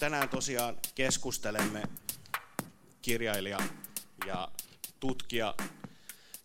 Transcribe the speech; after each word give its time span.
tänään 0.00 0.28
tosiaan 0.28 0.78
keskustelemme 0.94 1.82
kirjailija 3.02 3.58
ja 4.26 4.48
tutkija 5.00 5.54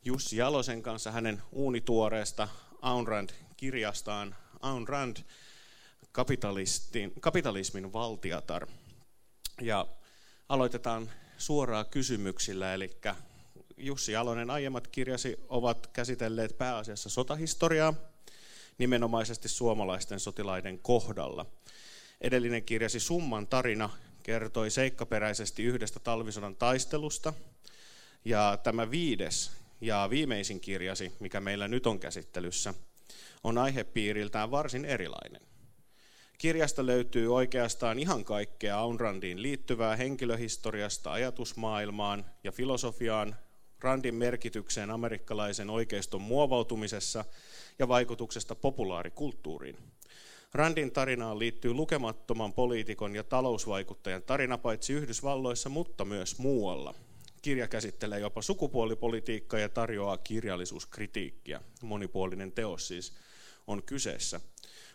Jussi 0.06 0.38
Jalosen 0.38 0.82
kanssa 0.82 1.12
hänen 1.12 1.42
uunituoreesta 1.52 2.48
Ayn 2.82 3.08
Rand-kirjastaan 3.08 4.36
Ayn 4.62 4.88
Rand, 4.88 5.18
kapitalismin 7.20 7.94
valtiatar. 7.94 8.68
Ja 9.62 9.88
aloitetaan 10.50 11.12
suoraan 11.38 11.86
kysymyksillä, 11.86 12.74
eli 12.74 12.98
Jussi 13.78 14.12
Jalonen 14.12 14.50
aiemmat 14.50 14.88
kirjasi 14.88 15.36
ovat 15.50 15.88
käsitelleet 15.88 16.58
pääasiassa 16.58 17.10
sotahistoriaa, 17.10 17.94
nimenomaisesti 18.78 19.50
suomalaisten 19.50 20.20
sotilaiden 20.20 20.80
kohdalla. 20.80 21.46
Edellinen 22.26 22.64
kirjasi 22.64 23.00
Summan 23.00 23.48
tarina 23.48 23.90
kertoi 24.24 24.70
seikkaperäisesti 24.72 25.64
yhdestä 25.64 26.00
talvisodan 26.00 26.56
taistelusta, 26.56 27.34
ja 28.26 28.58
tämä 28.64 28.92
viides 28.92 29.52
ja 29.82 30.08
viimeisin 30.10 30.60
kirjasi, 30.60 31.12
mikä 31.20 31.40
meillä 31.40 31.68
nyt 31.68 31.88
on 31.88 32.00
käsittelyssä, 32.00 32.74
on 33.44 33.58
aihepiiriltään 33.58 34.52
varsin 34.52 34.86
erilainen. 34.86 35.42
Kirjasta 36.38 36.86
löytyy 36.86 37.36
oikeastaan 37.36 38.00
ihan 38.00 38.26
kaikkea 38.26 38.78
Aun 38.78 39.00
Randiin 39.00 39.42
liittyvää 39.42 39.96
henkilöhistoriasta 39.96 41.12
ajatusmaailmaan 41.12 42.26
ja 42.44 42.52
filosofiaan, 42.52 43.36
Randin 43.80 44.16
merkitykseen 44.16 44.92
amerikkalaisen 44.92 45.70
oikeiston 45.70 46.22
muovautumisessa 46.22 47.26
ja 47.80 47.88
vaikutuksesta 47.88 48.56
populaarikulttuuriin. 48.56 49.78
Randin 50.56 50.92
tarinaan 50.92 51.40
liittyy 51.40 51.74
lukemattoman 51.74 52.54
poliitikon 52.54 53.16
ja 53.16 53.24
talousvaikuttajan 53.24 54.24
tarina 54.24 54.58
paitsi 54.58 54.94
Yhdysvalloissa, 54.94 55.70
mutta 55.70 56.06
myös 56.06 56.40
muualla. 56.40 56.94
Kirja 57.42 57.68
käsittelee 57.68 58.20
jopa 58.20 58.42
sukupuolipolitiikkaa 58.42 59.60
ja 59.60 59.70
tarjoaa 59.70 60.18
kirjallisuuskritiikkiä. 60.18 61.62
Monipuolinen 61.82 62.52
teos 62.52 62.88
siis 62.88 63.14
on 63.68 63.84
kyseessä. 63.84 64.42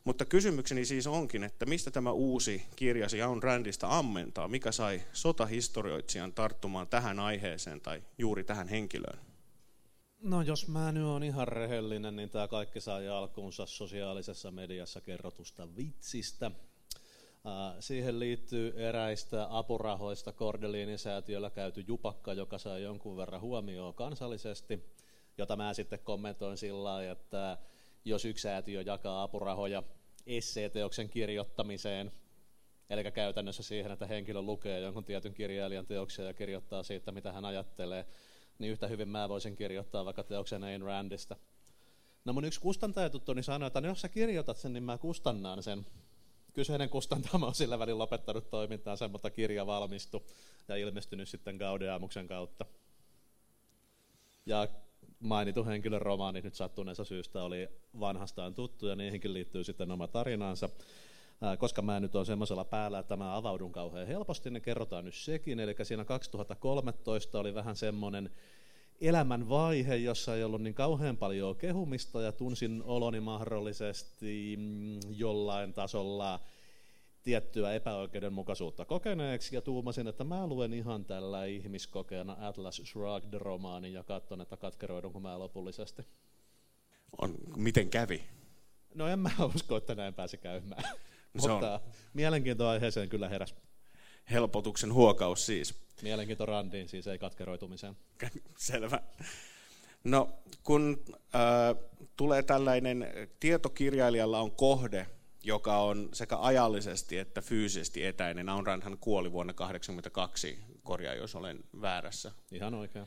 Mutta 0.05 0.25
kysymykseni 0.25 0.85
siis 0.85 1.07
onkin, 1.07 1.45
että 1.45 1.67
mistä 1.67 1.91
tämä 1.91 2.13
uusi 2.13 2.63
kirjasi 2.77 3.19
Jaun 3.19 3.43
Randista 3.43 3.99
ammentaa? 3.99 4.49
Mikä 4.49 4.73
sai 4.73 5.03
sotahistorioitsijan 5.13 6.33
tarttumaan 6.33 6.89
tähän 6.89 7.21
aiheeseen 7.21 7.81
tai 7.81 8.03
juuri 8.19 8.45
tähän 8.45 8.69
henkilöön? 8.69 9.30
No 10.23 10.43
jos 10.43 10.69
mä 10.69 10.93
nyt 10.93 11.05
on 11.05 11.23
ihan 11.23 11.49
rehellinen, 11.49 12.17
niin 12.17 12.31
tämä 12.31 12.49
kaikki 12.49 12.81
sai 12.81 13.09
alkuunsa 13.09 13.67
sosiaalisessa 13.67 14.51
mediassa 14.51 15.01
kerrotusta 15.01 15.77
vitsistä. 15.77 16.51
Siihen 17.81 18.19
liittyy 18.19 18.73
eräistä 18.77 19.47
apurahoista 19.51 20.33
Kordeliinisäätiöllä 20.33 21.51
käyty 21.51 21.85
jupakka, 21.87 22.33
joka 22.33 22.59
sai 22.59 22.83
jonkun 22.83 23.17
verran 23.17 23.41
huomioon 23.41 23.95
kansallisesti, 23.95 24.95
jota 25.39 25.57
mä 25.57 25.75
sitten 25.75 25.99
kommentoin 25.99 26.57
sillä 26.57 26.85
lailla, 26.85 27.13
että 27.13 27.59
jos 28.05 28.25
yksi 28.25 28.43
säätiö 28.43 28.83
jakaa 28.83 29.23
apurahoja 29.23 29.83
esseeteoksen 30.27 31.09
kirjoittamiseen, 31.09 32.13
eli 32.91 33.13
käytännössä 33.13 33.63
siihen, 33.63 33.93
että 33.93 34.07
henkilö 34.07 34.43
lukee 34.43 34.81
jonkun 34.81 35.05
tietyn 35.05 35.35
kirjailijan 35.35 35.87
teoksia 35.87 36.25
ja 36.25 36.35
kirjoittaa 36.35 36.83
siitä, 36.83 37.13
mitä 37.13 37.33
hän 37.33 37.45
ajattelee, 37.45 38.07
niin 38.61 38.73
yhtä 38.73 38.87
hyvin 38.87 39.09
mä 39.09 39.29
voisin 39.29 39.57
kirjoittaa 39.57 40.05
vaikka 40.05 40.25
teoksen 40.25 40.65
Ayn 40.65 40.83
Randista. 40.83 41.37
No 42.25 42.33
mun 42.33 42.45
yksi 42.45 42.61
kustantajatuttoni 42.61 43.43
sanoi, 43.43 43.67
että 43.67 43.81
no 43.81 43.89
jos 43.89 44.01
sä 44.01 44.09
kirjoitat 44.09 44.57
sen, 44.57 44.73
niin 44.73 44.83
mä 44.83 44.99
kustannan 44.99 45.63
sen. 45.63 45.87
Kyseinen 46.53 46.89
kustantama 46.89 47.47
on 47.47 47.55
sillä 47.55 47.79
välin 47.79 47.99
lopettanut 47.99 48.51
toimintaansa, 48.51 49.09
mutta 49.09 49.31
kirja 49.31 49.67
valmistui 49.67 50.23
ja 50.69 50.77
ilmestynyt 50.77 51.29
sitten 51.29 51.57
Gaudeamuksen 51.57 52.27
kautta. 52.29 52.67
Ja 54.47 54.69
mainitun 55.21 55.67
henkilön 55.67 56.03
romaani 56.03 56.41
nyt 56.41 56.55
sattuneessa 56.55 57.05
syystä 57.05 57.43
oli 57.43 57.69
vanhastaan 58.01 58.55
tuttu 58.55 58.87
ja 58.87 58.97
niihinkin 58.97 59.35
liittyy 59.35 59.65
sitten 59.65 59.91
oma 59.91 60.09
tarinansa. 60.09 60.69
Koska 61.59 61.83
mä 61.83 62.01
nyt 62.01 62.15
on 62.15 62.27
semmoisella 62.27 62.65
päällä, 62.65 62.99
että 62.99 63.17
mä 63.17 63.37
avaudun 63.37 63.73
kauhean 63.73 64.07
helposti, 64.07 64.51
niin 64.51 64.63
kerrotaan 64.63 65.05
nyt 65.05 65.15
sekin. 65.15 65.61
Eli 65.61 65.75
siinä 65.83 66.05
2013 66.05 67.41
oli 67.41 67.55
vähän 67.55 67.77
semmoinen 67.77 68.31
elämän 69.01 69.49
vaihe, 69.49 69.97
jossa 69.97 70.37
ei 70.37 70.45
ollut 70.45 70.63
niin 70.63 70.75
kauhean 70.75 71.17
paljon 71.17 71.57
kehumista 71.57 72.23
ja 72.23 72.33
tunsin 72.33 72.83
oloni 72.85 73.21
mahdollisesti 73.21 74.57
mm, 74.59 75.01
jollain 75.11 75.73
tasolla 75.73 76.41
tiettyä 77.23 77.73
epäoikeudenmukaisuutta 77.75 78.85
kokeneeksi 78.85 79.55
ja 79.57 79.61
tuumasin, 79.61 80.09
että 80.09 80.25
mä 80.25 80.47
luen 80.47 80.73
ihan 80.73 81.05
tällä 81.05 81.45
ihmiskokeena 81.45 82.37
Atlas 82.41 82.83
Shrugged-romaanin 82.85 83.93
ja 83.93 84.03
katson, 84.03 84.41
että 84.41 84.57
katkeroidunko 84.57 85.21
mä 85.21 85.39
lopullisesti. 85.39 86.03
On, 87.23 87.35
miten 87.57 87.91
kävi? 87.91 88.25
No 88.95 89.09
en 89.09 89.19
mä 89.19 89.31
usko, 89.55 89.77
että 89.77 89.95
näin 89.95 90.15
pääsi 90.15 90.39
käymään. 90.39 90.85
Mutta 91.33 91.75
on... 91.75 91.81
mielenkiinto 92.15 92.69
aiheeseen 92.69 93.09
kyllä 93.09 93.29
heräs. 93.29 93.55
Helpotuksen 94.31 94.93
huokaus 94.93 95.47
siis. 95.47 95.75
Mielenkiinto 96.03 96.47
randiin 96.47 96.89
siis, 96.89 97.07
ei 97.07 97.19
katkeroitumiseen. 97.19 97.97
Selvä. 98.57 99.01
No, 100.05 100.31
kun 100.63 101.05
äh, 101.35 101.85
tulee 102.17 102.43
tällainen, 102.43 103.07
tietokirjailijalla 103.41 104.41
on 104.41 104.51
kohde, 104.51 105.07
joka 105.45 105.77
on 105.77 106.09
sekä 106.13 106.39
ajallisesti 106.39 107.19
että 107.19 107.43
fyysisesti 107.43 108.05
etäinen. 108.05 108.49
Aun 108.49 108.67
Randhan 108.67 108.99
kuoli 108.99 109.33
vuonna 109.33 109.53
1982, 109.53 110.59
korjaa 110.83 111.15
jos 111.15 111.35
olen 111.35 111.59
väärässä. 111.81 112.33
Ihan 112.53 112.75
oikein. 112.75 113.07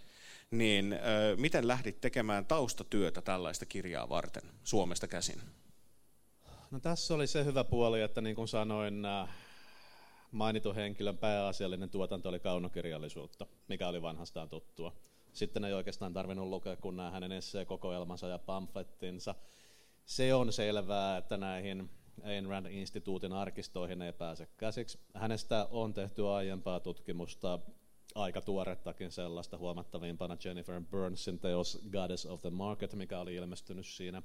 Niin, 0.52 0.94
äh, 0.94 1.00
miten 1.38 1.68
lähdit 1.68 2.02
tekemään 2.02 2.46
taustatyötä 2.46 3.22
tällaista 3.22 3.66
kirjaa 3.66 4.10
varten 4.10 4.44
Suomesta 4.64 5.08
käsin? 5.08 5.42
No 6.74 6.80
tässä 6.80 7.14
oli 7.14 7.28
se 7.28 7.46
hyvä 7.46 7.64
puoli, 7.64 8.02
että 8.02 8.22
niin 8.22 8.36
kuin 8.36 8.48
sanoin, 8.48 9.04
mainitun 10.32 10.76
henkilön 10.76 11.18
pääasiallinen 11.18 11.90
tuotanto 11.90 12.30
oli 12.30 12.40
kaunokirjallisuutta, 12.40 13.46
mikä 13.68 13.88
oli 13.88 14.02
vanhastaan 14.02 14.50
tuttua. 14.50 14.96
Sitten 15.34 15.66
ei 15.66 15.74
oikeastaan 15.74 16.14
tarvinnut 16.14 16.48
lukea 16.48 16.76
kun 16.76 16.98
nämä 16.98 17.12
hänen 17.12 17.32
esseekokoelmansa 17.32 18.28
ja 18.28 18.40
pamflettinsa. 18.40 19.36
Se 20.06 20.34
on 20.34 20.54
selvää, 20.54 21.18
että 21.18 21.38
näihin 21.38 21.90
Ayn 22.24 22.46
Rand-instituutin 22.46 23.34
arkistoihin 23.34 24.02
ei 24.02 24.14
pääse 24.14 24.48
käsiksi. 24.58 25.00
Hänestä 25.14 25.68
on 25.72 25.94
tehty 25.94 26.28
aiempaa 26.28 26.80
tutkimusta, 26.80 27.60
aika 28.16 28.42
tuorettakin 28.42 29.12
sellaista, 29.12 29.58
huomattavimpana 29.58 30.38
Jennifer 30.46 30.82
Burnsin 30.82 31.40
teos 31.40 31.80
Goddess 31.92 32.26
of 32.26 32.42
the 32.42 32.50
Market, 32.50 32.94
mikä 32.94 33.20
oli 33.20 33.36
ilmestynyt 33.36 33.86
siinä 33.86 34.22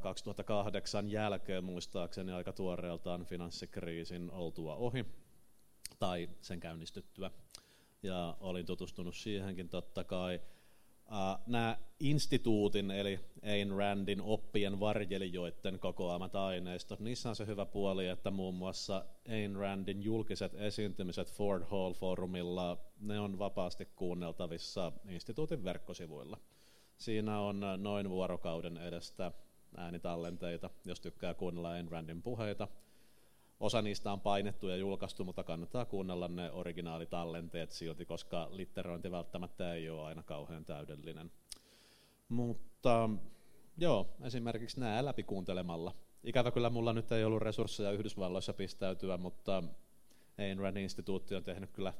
2008 0.00 1.10
jälkeen 1.10 1.64
muistaakseni 1.64 2.32
aika 2.32 2.52
tuoreeltaan 2.52 3.24
finanssikriisin 3.26 4.30
oltua 4.30 4.74
ohi 4.76 5.04
tai 5.98 6.28
sen 6.40 6.60
käynnistyttyä. 6.60 7.30
Ja 8.02 8.36
olin 8.40 8.66
tutustunut 8.66 9.16
siihenkin 9.16 9.68
totta 9.68 10.04
kai. 10.04 10.40
Nämä 11.46 11.76
instituutin 12.00 12.90
eli 12.90 13.20
Ayn 13.42 13.70
Randin 13.70 14.22
oppien 14.22 14.80
varjelijoiden 14.80 15.78
kokoamat 15.78 16.34
aineistot, 16.34 17.00
niissä 17.00 17.28
on 17.28 17.36
se 17.36 17.46
hyvä 17.46 17.66
puoli, 17.66 18.06
että 18.06 18.30
muun 18.30 18.54
muassa 18.54 19.04
Ayn 19.28 19.56
Randin 19.56 20.02
julkiset 20.02 20.54
esiintymiset 20.54 21.32
Ford 21.32 21.62
Hall-foorumilla, 21.62 22.76
ne 23.00 23.20
on 23.20 23.38
vapaasti 23.38 23.88
kuunneltavissa 23.96 24.92
instituutin 25.08 25.64
verkkosivuilla. 25.64 26.38
Siinä 26.96 27.40
on 27.40 27.60
noin 27.76 28.10
vuorokauden 28.10 28.76
edestä 28.76 29.32
äänitallenteita, 29.76 30.70
jos 30.84 31.00
tykkää 31.00 31.34
kuunnella 31.34 31.70
Ayn 31.70 31.88
Randin 31.88 32.22
puheita. 32.22 32.68
Osa 33.60 33.82
niistä 33.82 34.12
on 34.12 34.20
painettu 34.20 34.68
ja 34.68 34.76
julkaistu, 34.76 35.24
mutta 35.24 35.44
kannattaa 35.44 35.84
kuunnella 35.84 36.28
ne 36.28 36.50
originaalitallenteet 36.50 37.70
silti, 37.70 38.04
koska 38.04 38.48
litterointi 38.50 39.10
välttämättä 39.10 39.74
ei 39.74 39.90
ole 39.90 40.02
aina 40.02 40.22
kauhean 40.22 40.64
täydellinen. 40.64 41.30
Mutta 42.28 43.10
joo, 43.78 44.16
esimerkiksi 44.22 44.80
nämä 44.80 45.04
läpi 45.04 45.22
kuuntelemalla. 45.22 45.94
Ikävä 46.24 46.50
kyllä 46.50 46.70
mulla 46.70 46.92
nyt 46.92 47.12
ei 47.12 47.24
ollut 47.24 47.42
resursseja 47.42 47.90
Yhdysvalloissa 47.90 48.52
pistäytyä, 48.52 49.16
mutta 49.16 49.62
Ayn 50.38 50.58
Rand 50.58 50.76
instituutti 50.76 51.34
on 51.34 51.44
tehnyt 51.44 51.70
kyllä 51.70 51.92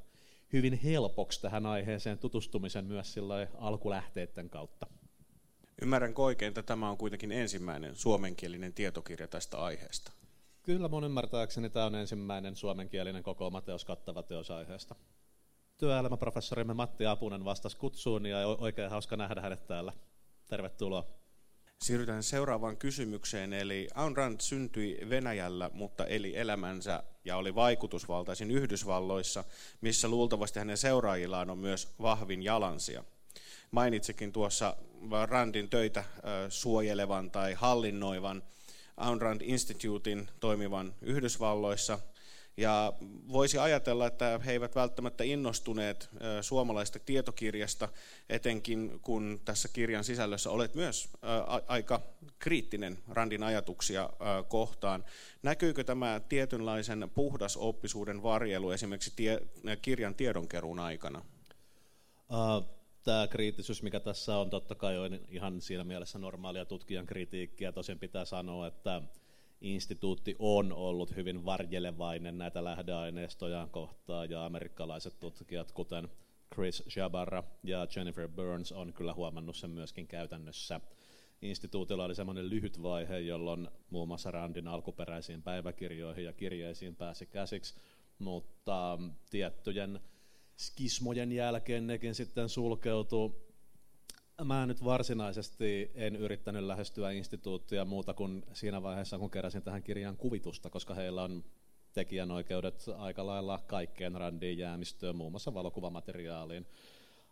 hyvin 0.53 0.81
helpoksi 0.85 1.43
tähän 1.43 1.67
aiheeseen 1.67 2.19
tutustumisen 2.19 2.85
myös 2.85 3.15
alkulähteiden 3.59 4.51
kautta. 4.51 4.87
Ymmärränkö 5.83 6.23
oikein, 6.23 6.49
että 6.49 6.63
tämä 6.63 6.91
on 6.91 6.97
kuitenkin 6.97 7.33
ensimmäinen 7.33 7.97
suomenkielinen 7.97 8.73
tietokirja 8.73 9.29
tästä 9.29 9.59
aiheesta? 9.59 10.13
Kyllä 10.63 10.89
mun 10.89 11.05
ymmärtääkseni 11.05 11.71
tämä 11.71 11.87
on 11.87 11.95
ensimmäinen 11.95 12.57
suomenkielinen 12.57 13.23
kokoomateos 13.23 13.85
kattava 13.85 14.23
teos 14.23 14.51
aiheesta. 14.51 14.95
Työelämäprofessorimme 15.77 16.75
Matti 16.75 17.07
Apunen 17.07 17.45
vastasi 17.45 17.77
kutsuun 17.77 18.27
ja 18.27 18.39
oikein 18.47 18.91
hauska 18.91 19.17
nähdä 19.17 19.41
hänet 19.41 19.67
täällä. 19.67 19.93
Tervetuloa. 20.49 21.05
Siirrytään 21.83 22.23
seuraavaan 22.23 22.77
kysymykseen, 22.77 23.53
eli 23.53 23.89
Ayn 23.95 24.17
Rand 24.17 24.41
syntyi 24.41 24.99
Venäjällä, 25.11 25.71
mutta 25.73 26.07
eli 26.07 26.37
elämänsä 26.37 27.03
ja 27.25 27.37
oli 27.37 27.55
vaikutusvaltaisin 27.55 28.51
Yhdysvalloissa, 28.51 29.45
missä 29.81 30.09
luultavasti 30.09 30.59
hänen 30.59 30.77
seuraajillaan 30.77 31.51
on 31.51 31.59
myös 31.59 31.95
vahvin 32.03 32.43
jalansia. 32.43 33.05
Mainitsikin 33.71 34.33
tuossa 34.33 34.77
Randin 35.29 35.71
töitä 35.71 36.05
suojelevan 36.49 37.31
tai 37.31 37.55
hallinnoivan 37.55 38.43
Ayn 38.97 39.21
Rand 39.21 39.41
Institutein 39.45 40.29
toimivan 40.41 40.95
Yhdysvalloissa– 41.03 41.99
ja 42.59 42.93
voisi 43.33 43.59
ajatella, 43.59 44.07
että 44.07 44.41
he 44.47 44.53
eivät 44.53 44.75
välttämättä 44.75 45.25
innostuneet 45.25 46.11
suomalaista 46.41 46.99
tietokirjasta, 46.99 47.89
etenkin 48.29 49.01
kun 49.03 49.41
tässä 49.45 49.69
kirjan 49.73 50.05
sisällössä 50.05 50.51
olet 50.51 50.75
myös 50.75 51.09
aika 51.67 52.03
kriittinen 52.39 52.99
Randin 53.09 53.43
ajatuksia 53.43 54.11
kohtaan. 54.49 55.05
Näkyykö 55.43 55.85
tämä 55.85 56.21
tietynlaisen 56.29 57.11
puhdasoppisuuden 57.15 58.23
varjelu 58.23 58.71
esimerkiksi 58.71 59.13
kirjan 59.83 60.15
tiedonkeruun 60.15 60.79
aikana? 60.79 61.23
Tämä 63.05 63.29
kriittisyys, 63.29 63.83
mikä 63.83 64.01
tässä 64.01 64.39
on, 64.39 64.51
totta 64.51 64.75
kai 64.75 64.99
on 64.99 65.19
ihan 65.29 65.61
siinä 65.61 65.85
mielessä 65.85 66.19
normaalia 66.19 66.65
tutkijan 66.65 67.07
kritiikkiä. 67.07 67.73
Tosin 67.73 67.99
pitää 67.99 68.25
sanoa, 68.25 68.67
että 68.67 69.03
instituutti 69.61 70.37
on 70.39 70.73
ollut 70.73 71.17
hyvin 71.17 71.45
varjelevainen 71.45 72.39
näitä 72.39 72.65
lähdeaineistoja 72.65 73.69
kohtaan 73.71 74.31
ja 74.31 74.45
amerikkalaiset 74.45 75.21
tutkijat, 75.21 75.73
kuten 75.73 76.09
Chris 76.55 76.97
Jabara 76.97 77.45
ja 77.65 77.87
Jennifer 77.97 78.29
Burns, 78.29 78.73
on 78.73 78.93
kyllä 78.93 79.15
huomannut 79.15 79.57
sen 79.57 79.71
myöskin 79.71 80.07
käytännössä. 80.07 80.81
Instituutilla 81.43 82.05
oli 82.05 82.15
semmoinen 82.15 82.51
lyhyt 82.51 82.83
vaihe, 82.83 83.19
jolloin 83.19 83.69
muun 83.91 84.09
muassa 84.09 84.31
Randin 84.31 84.69
alkuperäisiin 84.69 85.43
päiväkirjoihin 85.43 86.25
ja 86.25 86.33
kirjeisiin 86.33 86.97
pääsi 86.97 87.27
käsiksi, 87.27 87.75
mutta 88.19 88.99
tiettyjen 89.31 90.01
skismojen 90.59 91.33
jälkeen 91.33 91.87
nekin 91.87 92.15
sitten 92.15 92.49
sulkeutui 92.49 93.49
mä 94.45 94.67
nyt 94.67 94.85
varsinaisesti 94.85 95.91
en 95.95 96.17
yrittänyt 96.17 96.65
lähestyä 96.65 97.11
instituuttia 97.11 97.85
muuta 97.85 98.15
kuin 98.15 98.45
siinä 98.53 98.83
vaiheessa, 98.83 99.19
kun 99.19 99.31
keräsin 99.31 99.63
tähän 99.63 99.83
kirjan 99.83 100.17
kuvitusta, 100.17 100.71
koska 100.71 100.95
heillä 100.95 101.23
on 101.23 101.45
tekijänoikeudet 101.93 102.85
aika 102.97 103.27
lailla 103.27 103.59
kaikkeen 103.67 104.15
randiin 104.15 104.59
jäämistöön, 104.59 105.17
muun 105.17 105.33
muassa 105.33 105.55
valokuvamateriaaliin. 105.55 106.67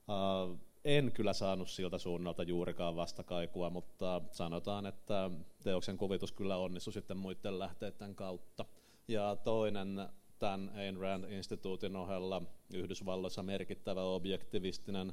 Uh, 0.09 0.59
en 0.85 1.13
kyllä 1.13 1.33
saanut 1.33 1.71
siltä 1.71 1.99
suunnalta 1.99 2.43
juurikaan 2.43 2.97
vastakaikua, 2.97 3.71
mutta 3.71 4.23
sanotaan, 4.33 4.87
että 4.87 5.31
teoksen 5.63 5.97
kuvitus 5.97 6.33
kyllä 6.33 6.57
onnistui 6.57 6.93
sitten 6.93 7.17
muiden 7.17 7.59
lähteiden 7.59 8.15
kautta. 8.15 8.65
Ja 9.09 9.37
toinen 9.45 10.09
tämän 10.39 10.71
Ayn 10.75 10.97
Rand-instituutin 10.97 11.97
ohella 11.97 12.43
Yhdysvalloissa 12.75 13.43
merkittävä 13.43 14.03
objektivistinen 14.03 15.13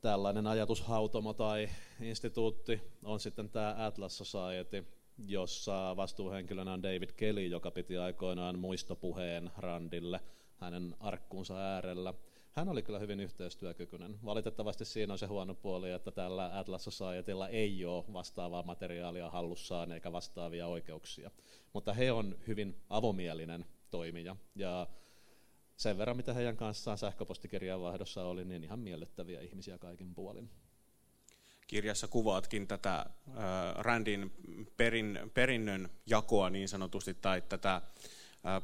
tällainen 0.00 0.46
ajatushautomo 0.46 1.32
tai 1.34 1.68
instituutti 2.00 2.80
on 3.04 3.20
sitten 3.20 3.50
tämä 3.50 3.74
Atlas 3.78 4.18
Society, 4.18 4.86
jossa 5.26 5.96
vastuuhenkilönä 5.96 6.72
on 6.72 6.82
David 6.82 7.10
Kelly, 7.16 7.46
joka 7.46 7.70
piti 7.70 7.96
aikoinaan 7.96 8.58
muistopuheen 8.58 9.50
Randille 9.56 10.20
hänen 10.56 10.96
arkkuunsa 11.00 11.56
äärellä. 11.58 12.14
Hän 12.52 12.68
oli 12.68 12.82
kyllä 12.82 12.98
hyvin 12.98 13.20
yhteistyökykyinen. 13.20 14.18
Valitettavasti 14.24 14.84
siinä 14.84 15.12
on 15.12 15.18
se 15.18 15.26
huono 15.26 15.54
puoli, 15.54 15.90
että 15.90 16.10
tällä 16.10 16.58
Atlas 16.58 16.84
Societylla 16.84 17.48
ei 17.48 17.84
ole 17.84 18.04
vastaavaa 18.12 18.62
materiaalia 18.62 19.30
hallussaan 19.30 19.92
eikä 19.92 20.12
vastaavia 20.12 20.66
oikeuksia. 20.66 21.30
Mutta 21.72 21.92
he 21.92 22.12
on 22.12 22.36
hyvin 22.46 22.76
avomielinen 22.90 23.64
toimija 23.90 24.36
ja 24.54 24.86
sen 25.76 25.98
verran, 25.98 26.16
mitä 26.16 26.34
heidän 26.34 26.56
kanssaan 26.56 26.98
sähköpostikirjan 26.98 27.80
vaihdossa 27.80 28.24
oli, 28.24 28.44
niin 28.44 28.64
ihan 28.64 28.78
miellyttäviä 28.78 29.40
ihmisiä 29.40 29.78
kaikin 29.78 30.14
puolin. 30.14 30.50
Kirjassa 31.66 32.08
kuvaatkin 32.08 32.66
tätä 32.66 32.98
äh, 32.98 33.06
Randin 33.74 34.32
perin, 34.76 35.30
perinnön 35.34 35.88
jakoa 36.06 36.50
niin 36.50 36.68
sanotusti, 36.68 37.14
tai 37.14 37.42
tätä 37.48 37.74
äh, 37.74 37.82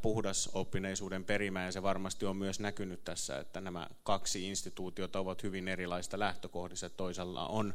puhdasoppineisuuden 0.02 1.25
perimää, 1.25 1.64
ja 1.64 1.72
se 1.72 1.82
varmasti 1.82 2.26
on 2.26 2.37
myös 2.37 2.61
näkynyt 2.61 3.05
tässä, 3.05 3.38
että 3.38 3.61
nämä 3.61 3.88
kaksi 4.02 4.49
instituutiota 4.49 5.19
ovat 5.19 5.43
hyvin 5.43 5.69
erilaista 5.69 6.19
lähtökohdissa. 6.19 6.90
Toisella 6.90 7.46
on 7.46 7.75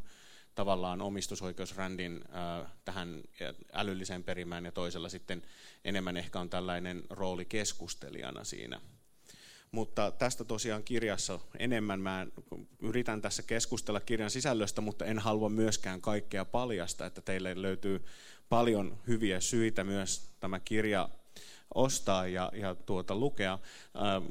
tavallaan 0.55 1.01
omistusoikeus 1.01 1.75
Randin 1.77 2.21
äh, 2.35 2.71
tähän 2.85 3.21
älylliseen 3.73 4.23
perimään, 4.23 4.65
ja 4.65 4.71
toisella 4.71 5.09
sitten 5.09 5.43
enemmän 5.85 6.17
ehkä 6.17 6.39
on 6.39 6.49
tällainen 6.49 7.03
rooli 7.09 7.45
keskustelijana 7.45 8.43
siinä 8.43 8.81
mutta 9.71 10.11
tästä 10.11 10.43
tosiaan 10.43 10.83
kirjassa 10.83 11.39
enemmän. 11.59 12.01
Mä 12.01 12.27
yritän 12.79 13.21
tässä 13.21 13.43
keskustella 13.43 13.99
kirjan 13.99 14.29
sisällöstä, 14.29 14.81
mutta 14.81 15.05
en 15.05 15.19
halua 15.19 15.49
myöskään 15.49 16.01
kaikkea 16.01 16.45
paljasta, 16.45 17.05
että 17.05 17.21
teille 17.21 17.61
löytyy 17.61 18.05
paljon 18.49 18.97
hyviä 19.07 19.39
syitä 19.39 19.83
myös 19.83 20.31
tämä 20.39 20.59
kirja 20.59 21.09
ostaa 21.75 22.27
ja, 22.27 22.51
ja 22.55 22.75
tuota, 22.75 23.15
lukea. 23.15 23.59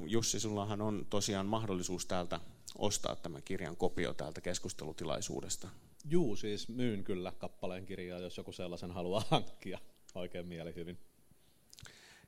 Jussi, 0.07 0.41
sullahan 0.41 0.83
on 0.83 1.07
tosiaan 1.11 1.47
mahdollisuus 1.47 2.07
täältä 2.07 2.41
ostaa 2.79 3.17
tämän 3.17 3.43
kirjan 3.43 3.77
kopio 3.77 4.15
täältä 4.15 4.41
keskustelutilaisuudesta. 4.41 5.69
Juu, 6.05 6.37
siis 6.37 6.69
myyn 6.69 7.05
kyllä 7.05 7.33
kappaleen 7.39 7.87
kirjaa, 7.87 8.19
jos 8.19 8.37
joku 8.37 8.53
sellaisen 8.53 8.91
haluaa 8.91 9.25
hankkia. 9.31 9.79
Oikein 10.15 10.47
mieli 10.47 10.75
hyvin. 10.75 10.99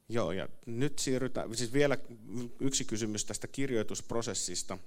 Joo, 0.08 0.32
ja 0.32 0.48
nyt 0.66 0.98
siirrytään, 0.98 1.56
siis 1.56 1.72
vielä 1.72 1.98
yksi 2.60 2.84
kysymys 2.84 3.24
tästä 3.24 3.46
kirjoitusprosessista. 3.46 4.78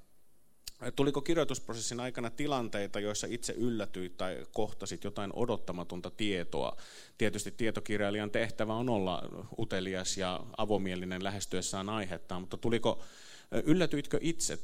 Tuliko 0.95 1.21
kirjoitusprosessin 1.21 1.99
aikana 1.99 2.29
tilanteita, 2.29 2.99
joissa 2.99 3.27
itse 3.29 3.53
yllätyit 3.53 4.17
tai 4.17 4.45
kohtasit 4.51 5.03
jotain 5.03 5.31
odottamatonta 5.33 6.11
tietoa? 6.11 6.77
Tietysti 7.17 7.51
tietokirjailijan 7.51 8.31
tehtävä 8.31 8.73
on 8.73 8.89
olla 8.89 9.23
utelias 9.59 10.17
ja 10.17 10.45
avomielinen 10.57 11.23
lähestyessään 11.23 11.89
aihettaan, 11.89 12.41
mutta 12.41 12.57
tuliko, 12.57 13.03
yllätyitkö 13.51 14.19
itse, 14.21 14.59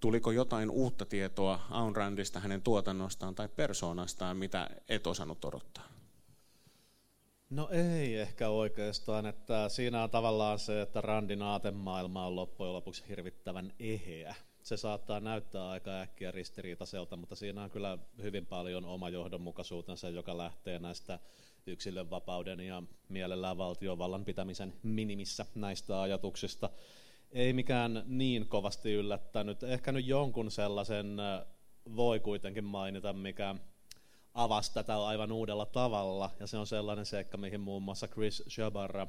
tuliko 0.00 0.30
jotain 0.30 0.70
uutta 0.70 1.06
tietoa 1.06 1.60
Aun 1.70 1.96
Randista, 1.96 2.40
hänen 2.40 2.62
tuotannostaan 2.62 3.34
tai 3.34 3.48
persoonastaan, 3.48 4.36
mitä 4.36 4.70
et 4.88 5.06
osannut 5.06 5.44
odottaa? 5.44 5.88
No 7.50 7.68
ei 7.70 8.16
ehkä 8.16 8.48
oikeastaan, 8.48 9.26
että 9.26 9.68
siinä 9.68 10.02
on 10.02 10.10
tavallaan 10.10 10.58
se, 10.58 10.82
että 10.82 11.00
Randin 11.00 11.42
aatemaailma 11.42 12.26
on 12.26 12.36
loppujen 12.36 12.72
lopuksi 12.72 13.04
hirvittävän 13.08 13.72
eheä. 13.78 14.34
Se 14.62 14.76
saattaa 14.76 15.20
näyttää 15.20 15.68
aika 15.68 16.00
äkkiä 16.00 16.30
ristiriitaiselta, 16.30 17.16
mutta 17.16 17.34
siinä 17.34 17.62
on 17.62 17.70
kyllä 17.70 17.98
hyvin 18.22 18.46
paljon 18.46 18.84
oma 18.84 19.08
johdonmukaisuutensa, 19.08 20.08
joka 20.08 20.38
lähtee 20.38 20.78
näistä 20.78 21.18
yksilön 21.66 22.10
vapauden 22.10 22.60
ja 22.60 22.82
mielellään 23.08 23.58
valtiovallan 23.58 24.24
pitämisen 24.24 24.74
minimissä 24.82 25.46
näistä 25.54 26.00
ajatuksista. 26.00 26.70
Ei 27.34 27.52
mikään 27.52 28.02
niin 28.06 28.48
kovasti 28.48 28.92
yllättänyt. 28.92 29.62
Ehkä 29.62 29.92
nyt 29.92 30.06
jonkun 30.06 30.50
sellaisen 30.50 31.16
voi 31.96 32.20
kuitenkin 32.20 32.64
mainita, 32.64 33.12
mikä 33.12 33.54
avasi 34.34 34.74
tätä 34.74 35.04
aivan 35.04 35.32
uudella 35.32 35.66
tavalla, 35.66 36.30
ja 36.40 36.46
se 36.46 36.58
on 36.58 36.66
sellainen 36.66 37.06
seikka, 37.06 37.36
mihin 37.36 37.60
muun 37.60 37.82
muassa 37.82 38.08
Chris 38.08 38.42
Shabarra 38.48 39.06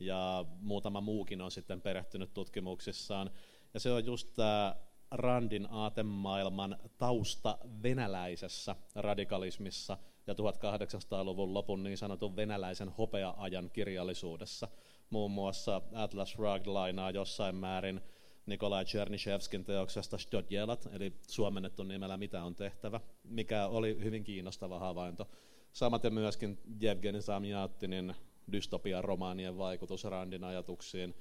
ja 0.00 0.44
muutama 0.60 1.00
muukin 1.00 1.40
on 1.40 1.50
sitten 1.50 1.80
perehtynyt 1.80 2.34
tutkimuksissaan, 2.34 3.30
ja 3.74 3.80
se 3.80 3.92
on 3.92 4.04
just 4.04 4.28
tämä 4.34 4.76
Randin 5.10 5.68
aatemaailman 5.70 6.76
tausta 6.98 7.58
venäläisessä 7.82 8.76
radikalismissa 8.94 9.98
ja 10.26 10.34
1800-luvun 10.34 11.54
lopun 11.54 11.82
niin 11.82 11.98
sanotun 11.98 12.36
venäläisen 12.36 12.88
hopea-ajan 12.88 13.70
kirjallisuudessa. 13.70 14.68
Muun 15.10 15.30
muassa 15.30 15.82
Atlas 15.94 16.30
Shrugged 16.30 16.66
lainaa 16.66 17.10
jossain 17.10 17.54
määrin 17.54 18.00
Nikolai 18.46 18.84
Chernyshevskin 18.84 19.64
teoksesta 19.64 20.18
Stodjelat, 20.18 20.88
eli 20.92 21.12
suomennettu 21.28 21.82
nimellä 21.82 22.16
Mitä 22.16 22.44
on 22.44 22.54
tehtävä, 22.54 23.00
mikä 23.24 23.66
oli 23.66 23.98
hyvin 24.02 24.24
kiinnostava 24.24 24.78
havainto. 24.78 25.28
Samaten 25.72 26.14
myöskin 26.14 26.58
Jevgeni 26.80 27.22
Samjattinin 27.22 28.14
dystopian 28.52 29.04
romaanien 29.04 29.58
vaikutus 29.58 30.04
Randin 30.04 30.44
ajatuksiin. 30.44 31.14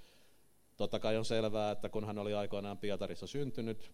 Totta 0.77 0.99
kai 0.99 1.17
on 1.17 1.25
selvää, 1.25 1.71
että 1.71 1.89
kun 1.89 2.05
hän 2.05 2.17
oli 2.17 2.33
aikoinaan 2.33 2.77
Pietarissa 2.77 3.27
syntynyt 3.27 3.91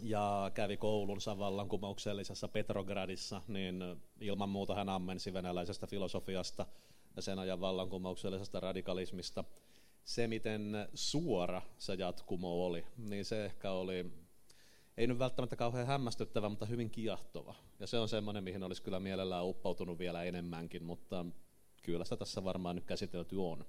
ja 0.00 0.50
kävi 0.54 0.76
koulunsa 0.76 1.38
vallankumouksellisessa 1.38 2.48
Petrogradissa, 2.48 3.42
niin 3.48 3.84
ilman 4.20 4.48
muuta 4.48 4.74
hän 4.74 4.88
ammensi 4.88 5.32
venäläisestä 5.32 5.86
filosofiasta 5.86 6.66
ja 7.16 7.22
sen 7.22 7.38
ajan 7.38 7.60
vallankumouksellisesta 7.60 8.60
radikalismista– 8.60 9.44
se, 10.04 10.28
miten 10.28 10.88
suora 10.94 11.62
se 11.78 11.94
jatkumo 11.94 12.66
oli, 12.66 12.86
niin 12.96 13.24
se 13.24 13.44
ehkä 13.44 13.70
oli 13.70 14.12
ei 14.96 15.06
nyt 15.06 15.18
välttämättä 15.18 15.56
kauhean 15.56 15.86
hämmästyttävä, 15.86 16.48
mutta 16.48 16.66
hyvin 16.66 16.90
kiehtova. 16.90 17.54
Ja 17.80 17.86
se 17.86 17.98
on 17.98 18.08
semmoinen, 18.08 18.44
mihin 18.44 18.62
olisi 18.62 18.82
kyllä 18.82 19.00
mielellään 19.00 19.44
uppoutunut 19.44 19.98
vielä 19.98 20.22
enemmänkin, 20.22 20.84
mutta 20.84 21.26
kyllä 21.82 22.04
sitä 22.04 22.16
tässä 22.16 22.44
varmaan 22.44 22.76
nyt 22.76 22.84
käsitelty 22.84 23.36
on. 23.36 23.66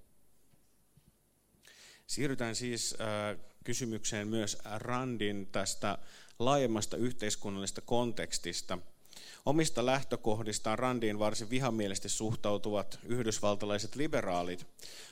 Siirrytään 2.08 2.56
siis 2.56 2.96
äh, 3.02 3.46
kysymykseen 3.64 4.28
myös 4.28 4.58
Randin 4.76 5.48
tästä 5.52 5.98
laajemmasta 6.40 6.98
yhteiskunnallisesta 6.98 7.82
kontekstista. 7.82 8.78
Omista 9.46 9.86
lähtökohdistaan 9.86 10.80
Randiin 10.80 11.20
varsin 11.20 11.50
vihamielisesti 11.50 12.10
suhtautuvat 12.10 13.00
yhdysvaltalaiset 13.06 13.96
liberaalit 13.96 14.68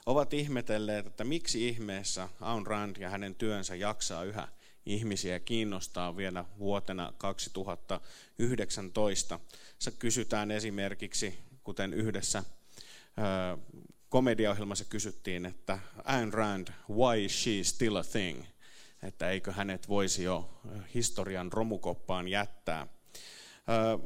ovat 0.06 0.34
ihmetelleet, 0.34 1.08
että 1.08 1.24
miksi 1.24 1.68
ihmeessä 1.68 2.30
Aun 2.42 2.68
Rand 2.68 2.96
ja 3.00 3.10
hänen 3.10 3.36
työnsä 3.36 3.76
jaksaa 3.76 4.24
yhä 4.24 4.48
ihmisiä 4.86 5.40
kiinnostaa 5.40 6.18
vielä 6.18 6.46
vuotena 6.60 7.14
2019. 7.18 9.40
Se 9.80 9.92
kysytään 9.92 10.52
esimerkiksi, 10.52 11.40
kuten 11.64 11.94
yhdessä 11.94 12.44
komediaohjelmassa 14.10 14.86
kysyttiin, 14.86 15.46
että 15.46 15.80
Ayn 16.04 16.34
Rand, 16.34 16.68
why 16.90 17.26
is 17.26 17.44
she 17.44 17.64
still 17.64 17.96
a 17.96 18.04
thing? 18.04 18.44
Että 19.04 19.30
eikö 19.30 19.52
hänet 19.52 19.90
voisi 19.90 20.24
jo 20.24 20.62
historian 20.94 21.52
romukoppaan 21.52 22.28
jättää. 22.28 22.88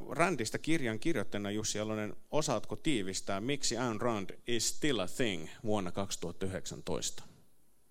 Randista 0.09 0.59
kirjan 0.59 0.99
kirjoittajana 0.99 1.51
Jussi 1.51 1.77
Jalonen, 1.77 2.15
osaatko 2.31 2.75
tiivistää, 2.75 3.41
miksi 3.41 3.77
Ayn 3.77 4.01
Rand 4.01 4.29
is 4.47 4.69
still 4.69 4.99
a 4.99 5.07
thing 5.07 5.47
vuonna 5.63 5.91
2019? 5.91 7.23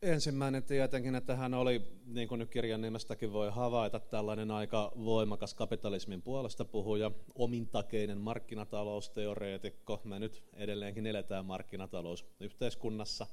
Ensimmäinen 0.03 0.63
tietenkin, 0.63 1.15
että 1.15 1.37
hän 1.37 1.55
oli, 1.55 1.83
niin 2.07 2.29
kuin 2.29 2.39
nyt 2.39 2.51
kirjan 2.51 2.81
nimestäkin 2.81 3.33
voi 3.33 3.51
havaita, 3.51 4.01
tällainen 4.01 4.51
aika 4.51 4.93
voimakas 5.05 5.55
kapitalismin 5.55 6.23
puolesta 6.23 6.65
puhuja, 6.65 7.11
omintakeinen 7.35 8.19
markkinatalousteoreetikko. 8.19 10.01
Me 10.05 10.19
nyt 10.19 10.43
edelleenkin 10.53 11.07
eletään 11.07 11.45
markkinatalousyhteiskunnassa, 11.47 13.27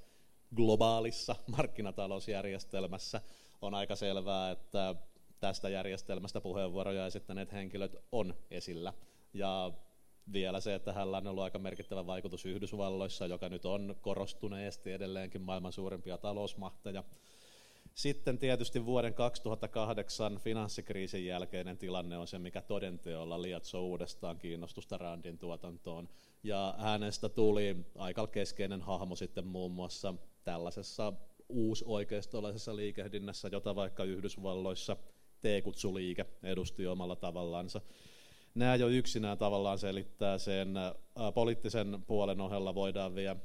globaalissa 0.56 1.36
markkinatalousjärjestelmässä. 1.58 3.22
On 3.62 3.74
aika 3.74 3.96
selvää, 3.96 4.52
että 4.52 4.96
tästä 5.42 5.70
järjestelmästä 5.70 6.42
puheenvuoroja 6.42 7.06
esittäneet 7.06 7.52
henkilöt 7.52 7.96
on 8.12 8.36
esillä. 8.52 8.94
Ja 9.34 9.72
vielä 10.34 10.60
se, 10.60 10.76
että 10.76 10.94
hänellä 10.94 11.18
on 11.18 11.28
ollut 11.28 11.44
aika 11.44 11.60
merkittävä 11.60 12.08
vaikutus 12.08 12.46
Yhdysvalloissa, 12.46 13.26
joka 13.26 13.50
nyt 13.50 13.66
on 13.66 13.96
korostuneesti 14.02 14.92
edelleenkin 14.92 15.42
maailman 15.42 15.72
suurimpia 15.72 16.18
talousmahteja. 16.18 17.04
Sitten 17.94 18.38
tietysti 18.38 18.86
vuoden 18.86 19.14
2008 19.14 20.40
finanssikriisin 20.40 21.26
jälkeinen 21.26 21.78
tilanne 21.78 22.18
on 22.18 22.28
se, 22.28 22.40
mikä 22.40 22.62
todenteolla 22.62 23.42
lietsoo 23.42 23.82
uudestaan 23.82 24.38
kiinnostusta 24.38 24.98
Randin 24.98 25.38
tuotantoon. 25.38 26.10
Ja 26.44 26.76
hänestä 26.78 27.30
tuli 27.30 27.76
aika 27.98 28.28
keskeinen 28.28 28.82
hahmo 28.82 29.16
sitten 29.16 29.48
muun 29.48 29.72
muassa 29.72 30.14
tällaisessa 30.44 31.14
uusoikeistolaisessa 31.50 32.76
liikehdinnässä, 32.76 33.50
jota 33.52 33.76
vaikka 33.76 34.04
Yhdysvalloissa 34.04 34.98
T-kutsuliike 35.42 36.26
edusti 36.44 36.88
omalla 36.88 37.16
tavallaansa 37.16 37.82
nämä 38.56 38.76
jo 38.76 38.88
yksinään 38.88 39.38
tavallaan 39.38 39.80
selittää 39.80 40.38
sen 40.38 40.74
poliittisen 41.34 42.04
puolen 42.08 42.42
ohella 42.42 42.76
voidaan 42.76 43.16
vielä 43.16 43.36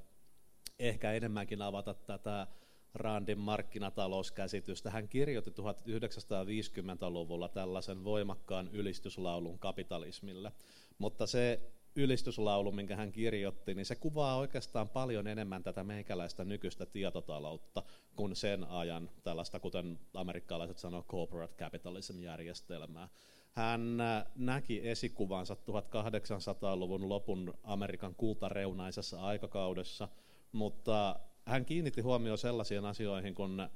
ehkä 0.78 1.12
enemmänkin 1.12 1.62
avata 1.62 1.94
tätä 1.94 2.46
Randin 2.94 3.38
markkinatalouskäsitystä. 3.38 4.90
Hän 4.90 5.08
kirjoitti 5.08 5.50
1950-luvulla 5.50 7.48
tällaisen 7.48 8.04
voimakkaan 8.04 8.68
ylistyslaulun 8.72 9.58
kapitalismille, 9.58 10.52
mutta 10.98 11.26
se 11.26 11.60
ylistyslaulu, 11.96 12.72
minkä 12.72 12.96
hän 12.96 13.12
kirjoitti, 13.12 13.74
niin 13.74 13.86
se 13.86 13.94
kuvaa 13.94 14.36
oikeastaan 14.36 14.88
paljon 14.88 15.26
enemmän 15.26 15.62
tätä 15.62 15.84
meikäläistä 15.84 16.44
nykyistä 16.44 16.86
tietotaloutta 16.86 17.82
kuin 18.16 18.36
sen 18.36 18.64
ajan 18.64 19.10
tällaista, 19.22 19.60
kuten 19.60 19.98
amerikkalaiset 20.14 20.78
sanoo, 20.78 21.02
corporate 21.02 21.54
capitalism-järjestelmää. 21.64 23.08
Hän 23.52 24.00
äh, 24.00 24.24
näki 24.36 24.88
esikuvansa 24.88 25.54
1800-luvun 25.54 27.08
lopun 27.08 27.54
Amerikan 27.62 28.14
kultareunaisessa 28.14 29.20
aikakaudessa, 29.20 30.08
mutta 30.52 31.20
hän 31.46 31.64
kiinnitti 31.64 32.00
huomioon 32.00 32.38
sellaisiin 32.38 32.84
asioihin 32.84 33.34
kuin 33.34 33.68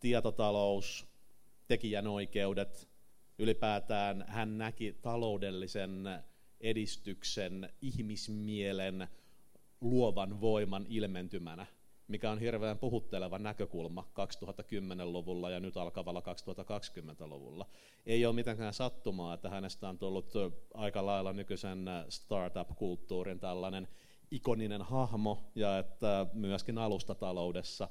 tietotalous, 0.00 1.06
tekijänoikeudet, 1.66 2.88
ylipäätään 3.38 4.24
hän 4.28 4.58
näki 4.58 4.92
taloudellisen 5.02 6.08
edistyksen, 6.60 7.68
ihmismielen, 7.82 9.08
luovan 9.80 10.40
voiman 10.40 10.86
ilmentymänä 10.88 11.66
mikä 12.08 12.30
on 12.30 12.38
hirveän 12.38 12.78
puhutteleva 12.78 13.38
näkökulma 13.38 14.08
2010-luvulla 14.10 15.50
ja 15.50 15.60
nyt 15.60 15.76
alkavalla 15.76 16.20
2020-luvulla. 16.20 17.66
Ei 18.06 18.26
ole 18.26 18.34
mitenkään 18.34 18.74
sattumaa, 18.74 19.34
että 19.34 19.50
hänestä 19.50 19.88
on 19.88 19.98
tullut 19.98 20.32
aika 20.74 21.06
lailla 21.06 21.32
nykyisen 21.32 21.86
startup-kulttuurin 22.08 23.40
tällainen 23.40 23.88
ikoninen 24.30 24.82
hahmo 24.82 25.50
ja 25.54 25.78
että 25.78 26.26
myöskin 26.32 26.78
alustataloudessa, 26.78 27.88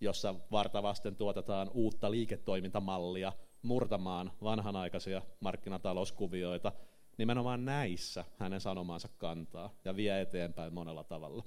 jossa 0.00 0.34
vartavasten 0.50 1.16
tuotetaan 1.16 1.70
uutta 1.74 2.10
liiketoimintamallia 2.10 3.32
murtamaan 3.62 4.32
vanhanaikaisia 4.42 5.22
markkinatalouskuvioita, 5.40 6.72
nimenomaan 7.20 7.64
näissä 7.64 8.24
hänen 8.38 8.60
sanomaansa 8.60 9.08
kantaa 9.18 9.74
ja 9.84 9.96
vie 9.96 10.20
eteenpäin 10.20 10.74
monella 10.74 11.04
tavalla. 11.04 11.44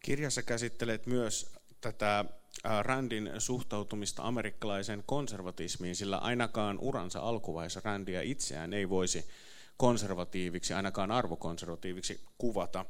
Kirjassa 0.00 0.42
käsittelet 0.42 1.06
myös 1.06 1.52
tätä 1.80 2.24
Randin 2.82 3.30
suhtautumista 3.38 4.22
amerikkalaiseen 4.22 5.02
konservatismiin, 5.06 5.96
sillä 5.96 6.18
ainakaan 6.18 6.78
uransa 6.78 7.20
alkuvaiheessa 7.20 7.80
Randia 7.84 8.22
itseään 8.22 8.72
ei 8.72 8.88
voisi 8.88 9.28
konservatiiviksi, 9.76 10.74
ainakaan 10.74 11.10
arvokonservatiiviksi 11.10 12.20
kuvata. 12.38 12.84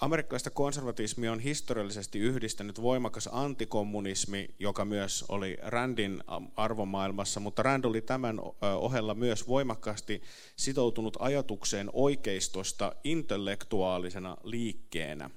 Amerikkalaista 0.00 0.50
konservatismia 0.50 1.32
on 1.32 1.40
historiallisesti 1.40 2.18
yhdistänyt 2.18 2.82
voimakas 2.82 3.28
antikommunismi, 3.32 4.48
joka 4.58 4.84
myös 4.84 5.24
oli 5.28 5.58
Randin 5.62 6.24
arvomaailmassa, 6.56 7.40
mutta 7.40 7.62
Rand 7.62 7.84
oli 7.84 8.00
tämän 8.00 8.40
ohella 8.80 9.14
myös 9.14 9.48
voimakkaasti 9.48 10.22
sitoutunut 10.56 11.16
ajatukseen 11.20 11.90
oikeistosta 11.92 12.92
intellektuaalisena 13.04 14.36
liikkeenä. 14.42 15.30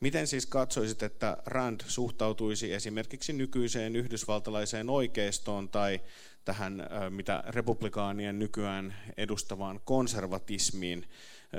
Miten 0.00 0.26
siis 0.26 0.46
katsoisit, 0.46 1.02
että 1.02 1.36
Rand 1.46 1.80
suhtautuisi 1.86 2.72
esimerkiksi 2.72 3.32
nykyiseen 3.32 3.96
yhdysvaltalaiseen 3.96 4.90
oikeistoon 4.90 5.68
tai 5.68 6.00
tähän, 6.44 6.86
mitä 7.10 7.44
republikaanien 7.46 8.38
nykyään 8.38 8.94
edustavaan 9.16 9.80
konservatismiin? 9.84 11.06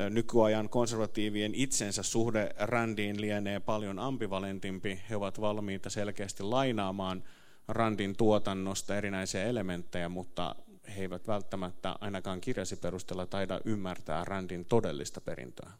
Nykyajan 0.09 0.69
konservatiivien 0.69 1.55
itsensä 1.55 2.03
suhde 2.03 2.55
Randiin 2.59 3.21
lienee 3.21 3.59
paljon 3.59 3.99
ambivalentimpi. 3.99 5.01
He 5.09 5.15
ovat 5.15 5.41
valmiita 5.41 5.89
selkeästi 5.89 6.43
lainaamaan 6.43 7.23
Randin 7.67 8.15
tuotannosta 8.15 8.95
erinäisiä 8.95 9.43
elementtejä, 9.43 10.09
mutta 10.09 10.55
he 10.95 11.01
eivät 11.01 11.27
välttämättä 11.27 11.95
ainakaan 12.01 12.41
kirjasi 12.41 12.75
perusteella 12.75 13.25
taida 13.25 13.61
ymmärtää 13.65 14.25
Randin 14.25 14.65
todellista 14.65 15.21
perintöä. 15.21 15.71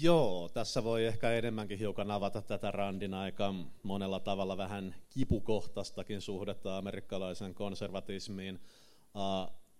Joo, 0.00 0.48
tässä 0.48 0.84
voi 0.84 1.06
ehkä 1.06 1.30
enemmänkin 1.32 1.78
hiukan 1.78 2.10
avata 2.10 2.42
tätä 2.42 2.70
Randin 2.70 3.14
aika 3.14 3.54
monella 3.82 4.20
tavalla 4.20 4.56
vähän 4.56 4.94
kipukohtastakin 5.10 6.20
suhdetta 6.20 6.78
amerikkalaisen 6.78 7.54
konservatismiin. 7.54 8.60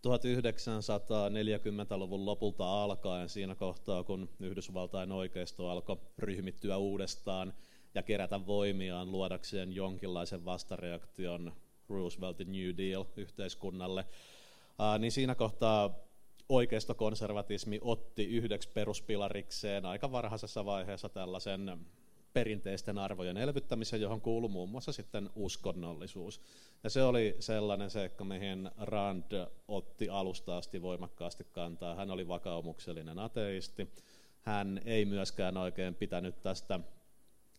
1940-luvun 0.07 2.25
lopulta 2.25 2.83
alkaen 2.83 3.29
siinä 3.29 3.55
kohtaa, 3.55 4.05
kun 4.05 4.29
Yhdysvaltain 4.41 5.13
oikeisto 5.13 5.69
alkoi 5.69 5.97
ryhmittyä 6.19 6.77
uudestaan 6.77 7.53
ja 7.95 8.03
kerätä 8.03 8.47
voimiaan 8.47 9.13
luodakseen 9.13 9.73
jonkinlaisen 9.73 10.45
vastareaktion 10.45 11.53
Rooseveltin 11.89 12.53
New 12.53 12.77
Deal-yhteiskunnalle, 12.77 14.05
niin 14.99 15.13
siinä 15.13 15.35
kohtaa 15.35 15.99
oikeistokonservatismi 16.49 17.79
otti 17.83 18.25
yhdeksi 18.25 18.69
peruspilarikseen 18.69 19.87
aika 19.87 20.13
varhaisessa 20.13 20.65
vaiheessa 20.65 21.09
tällaisen 21.09 21.79
perinteisten 22.33 22.99
arvojen 22.99 23.37
elvyttämisen, 23.37 24.01
johon 24.01 24.21
kuuluu 24.21 24.49
muun 24.49 24.69
muassa 24.69 24.93
sitten 24.93 25.31
uskonnollisuus. 25.35 26.41
Ja 26.85 26.91
se 26.91 27.03
oli 27.03 27.37
sellainen 27.41 27.91
seikka, 27.91 28.25
mihin 28.25 28.71
Rand 28.79 29.47
otti 29.69 30.09
alusta 30.09 30.57
asti 30.57 30.83
voimakkaasti 30.83 31.45
kantaa. 31.53 31.95
Hän 31.95 32.11
oli 32.11 32.29
vakaumuksellinen 32.29 33.19
ateisti. 33.19 33.89
Hän 34.41 34.81
ei 34.85 35.05
myöskään 35.05 35.57
oikein 35.57 35.95
pitänyt 35.95 36.43
tästä 36.43 36.81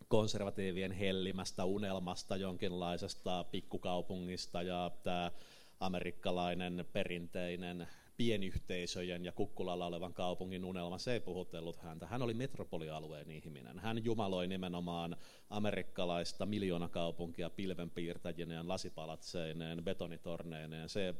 konservatiivien 0.07 0.91
hellimästä 0.91 1.65
unelmasta 1.65 2.35
jonkinlaisesta 2.35 3.43
pikkukaupungista 3.43 4.61
ja 4.61 4.91
tämä 5.03 5.31
amerikkalainen 5.79 6.85
perinteinen 6.93 7.87
pienyhteisöjen 8.17 9.25
ja 9.25 9.31
kukkulalla 9.31 9.85
olevan 9.85 10.13
kaupungin 10.13 10.65
unelma, 10.65 10.97
se 10.97 11.13
ei 11.13 11.19
puhutellut 11.19 11.77
häntä. 11.77 12.07
Hän 12.07 12.21
oli 12.21 12.33
metropolialueen 12.33 13.31
ihminen. 13.31 13.79
Hän 13.79 14.05
jumaloi 14.05 14.47
nimenomaan 14.47 15.15
amerikkalaista 15.49 16.45
miljoonakaupunkia 16.45 17.49
pilvenpiirtäjineen, 17.49 18.67
lasipalatseineen, 18.67 19.83
betonitorneineen. 19.83 20.89
Se 20.89 21.15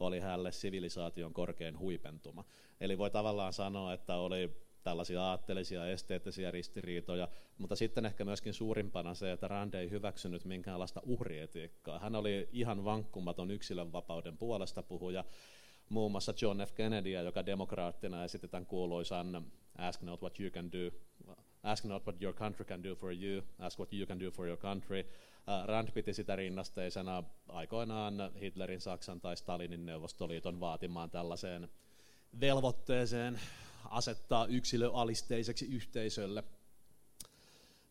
oli 0.00 0.20
hänelle 0.20 0.52
sivilisaation 0.52 1.32
korkein 1.32 1.78
huipentuma. 1.78 2.44
Eli 2.80 2.98
voi 2.98 3.10
tavallaan 3.10 3.52
sanoa, 3.52 3.92
että 3.92 4.16
oli 4.16 4.50
tällaisia 4.82 5.22
aatteellisia 5.22 5.86
esteettisiä 5.86 6.50
ristiriitoja, 6.50 7.28
mutta 7.58 7.76
sitten 7.76 8.06
ehkä 8.06 8.24
myöskin 8.24 8.54
suurimpana 8.54 9.14
se, 9.14 9.32
että 9.32 9.48
Rand 9.48 9.74
ei 9.74 9.90
hyväksynyt 9.90 10.44
minkäänlaista 10.44 11.02
uhrietiikkaa. 11.04 11.98
Hän 11.98 12.16
oli 12.16 12.48
ihan 12.52 12.84
vankkumaton 12.84 13.50
yksilönvapauden 13.50 14.36
puolesta 14.36 14.82
puhuja, 14.82 15.24
muun 15.92 16.12
muassa 16.12 16.34
John 16.42 16.60
F. 16.66 16.72
Kennedya, 16.72 17.22
joka 17.22 17.46
demokraattina 17.46 18.24
esitetään 18.24 18.66
kuuluisan 18.66 19.46
Ask 19.78 20.02
not 20.02 20.22
what 20.22 20.40
you 20.40 20.50
can 20.50 20.72
do, 20.72 20.96
ask 21.62 21.84
not 21.84 22.06
what 22.06 22.22
your 22.22 22.34
country 22.34 22.64
can 22.64 22.84
do 22.84 22.94
for 22.94 23.12
you, 23.12 23.42
ask 23.58 23.78
what 23.78 23.92
you 23.92 24.06
can 24.06 24.20
do 24.20 24.30
for 24.30 24.46
your 24.46 24.58
country. 24.58 25.00
Uh, 25.00 25.68
Rand 25.68 25.88
piti 25.94 26.14
sitä 26.14 26.36
rinnasteisena 26.36 27.22
aikoinaan 27.48 28.14
Hitlerin, 28.40 28.80
Saksan 28.80 29.20
tai 29.20 29.36
Stalinin 29.36 29.86
Neuvostoliiton 29.86 30.60
vaatimaan 30.60 31.10
tällaiseen 31.10 31.68
velvoitteeseen 32.40 33.40
asettaa 33.90 34.46
yksilö 34.46 34.90
alisteiseksi 34.92 35.66
yhteisölle. 35.66 36.44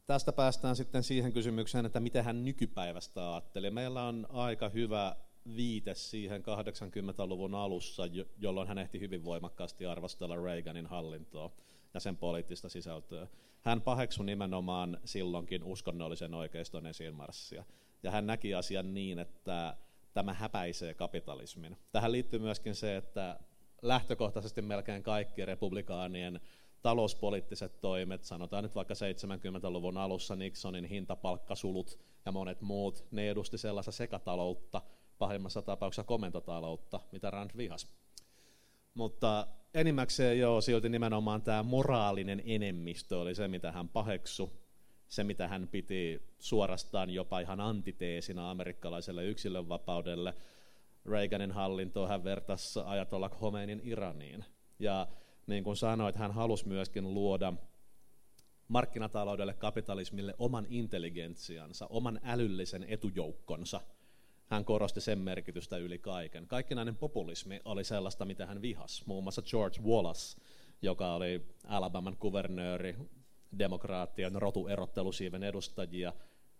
Tästä 0.07 0.31
päästään 0.31 0.75
sitten 0.75 1.03
siihen 1.03 1.33
kysymykseen, 1.33 1.85
että 1.85 1.99
mitä 1.99 2.23
hän 2.23 2.45
nykypäivästä 2.45 3.33
ajatteli. 3.33 3.71
Meillä 3.71 4.03
on 4.03 4.27
aika 4.29 4.69
hyvä 4.69 5.15
viite 5.55 5.93
siihen 5.93 6.41
80-luvun 6.41 7.55
alussa, 7.55 8.03
jolloin 8.37 8.67
hän 8.67 8.77
ehti 8.77 8.99
hyvin 8.99 9.25
voimakkaasti 9.25 9.85
arvostella 9.85 10.35
Reaganin 10.35 10.85
hallintoa 10.85 11.51
ja 11.93 11.99
sen 11.99 12.17
poliittista 12.17 12.69
sisältöä. 12.69 13.27
Hän 13.61 13.81
paheksui 13.81 14.25
nimenomaan 14.25 14.99
silloinkin 15.05 15.63
uskonnollisen 15.63 16.33
oikeiston 16.33 16.85
esiinmarssia. 16.85 17.63
Ja 18.03 18.11
hän 18.11 18.27
näki 18.27 18.53
asian 18.53 18.93
niin, 18.93 19.19
että 19.19 19.77
tämä 20.13 20.33
häpäisee 20.33 20.93
kapitalismin. 20.93 21.77
Tähän 21.91 22.11
liittyy 22.11 22.39
myöskin 22.39 22.75
se, 22.75 22.95
että 22.95 23.39
lähtökohtaisesti 23.81 24.61
melkein 24.61 25.03
kaikki 25.03 25.45
republikaanien 25.45 26.41
talouspoliittiset 26.81 27.81
toimet, 27.81 28.23
sanotaan 28.23 28.63
nyt 28.63 28.75
vaikka 28.75 28.93
70-luvun 28.93 29.97
alussa 29.97 30.35
Nixonin 30.35 30.85
hintapalkkasulut 30.85 31.99
ja 32.25 32.31
monet 32.31 32.61
muut, 32.61 33.05
ne 33.11 33.29
edusti 33.29 33.57
sellaista 33.57 33.91
sekataloutta, 33.91 34.81
pahimmassa 35.21 35.61
tapauksessa 35.61 36.03
komentotaloutta, 36.03 36.99
mitä 37.11 37.31
Rand 37.31 37.51
vihas. 37.57 37.87
Mutta 38.93 39.47
enimmäkseen 39.73 40.39
joo, 40.39 40.61
silti 40.61 40.89
nimenomaan 40.89 41.41
tämä 41.41 41.63
moraalinen 41.63 42.41
enemmistö 42.45 43.19
oli 43.19 43.35
se, 43.35 43.47
mitä 43.47 43.71
hän 43.71 43.89
paheksu, 43.89 44.51
se 45.07 45.23
mitä 45.23 45.47
hän 45.47 45.67
piti 45.67 46.21
suorastaan 46.39 47.09
jopa 47.09 47.39
ihan 47.39 47.59
antiteesina 47.59 48.51
amerikkalaiselle 48.51 49.25
yksilönvapaudelle. 49.25 50.33
Reaganin 51.05 51.51
hallintoa 51.51 52.07
hän 52.07 52.23
vertasi 52.23 52.79
ajatolla 52.85 53.29
Khomeinin 53.29 53.81
Iraniin. 53.83 54.45
Ja 54.79 55.07
niin 55.47 55.63
kuin 55.63 55.77
sanoit, 55.77 56.15
hän 56.15 56.31
halusi 56.31 56.67
myöskin 56.67 57.13
luoda 57.13 57.53
markkinataloudelle, 58.67 59.53
kapitalismille 59.53 60.35
oman 60.37 60.65
intelligentsiansa, 60.69 61.87
oman 61.89 62.19
älyllisen 62.23 62.85
etujoukkonsa– 62.87 63.81
hän 64.51 64.65
korosti 64.65 65.01
sen 65.01 65.19
merkitystä 65.19 65.77
yli 65.77 65.99
kaiken. 65.99 66.47
Kaikkinainen 66.47 66.95
populismi 66.95 67.61
oli 67.65 67.83
sellaista, 67.83 68.25
mitä 68.25 68.45
hän 68.45 68.61
vihasi. 68.61 69.03
Muun 69.05 69.23
muassa 69.23 69.41
George 69.41 69.81
Wallace, 69.81 70.41
joka 70.81 71.13
oli 71.13 71.41
Alabaman 71.67 72.17
kuvernööri, 72.17 72.95
demokraattien 73.59 74.41
rotuerottelusiiven 74.41 75.43
edustajia, 75.43 76.13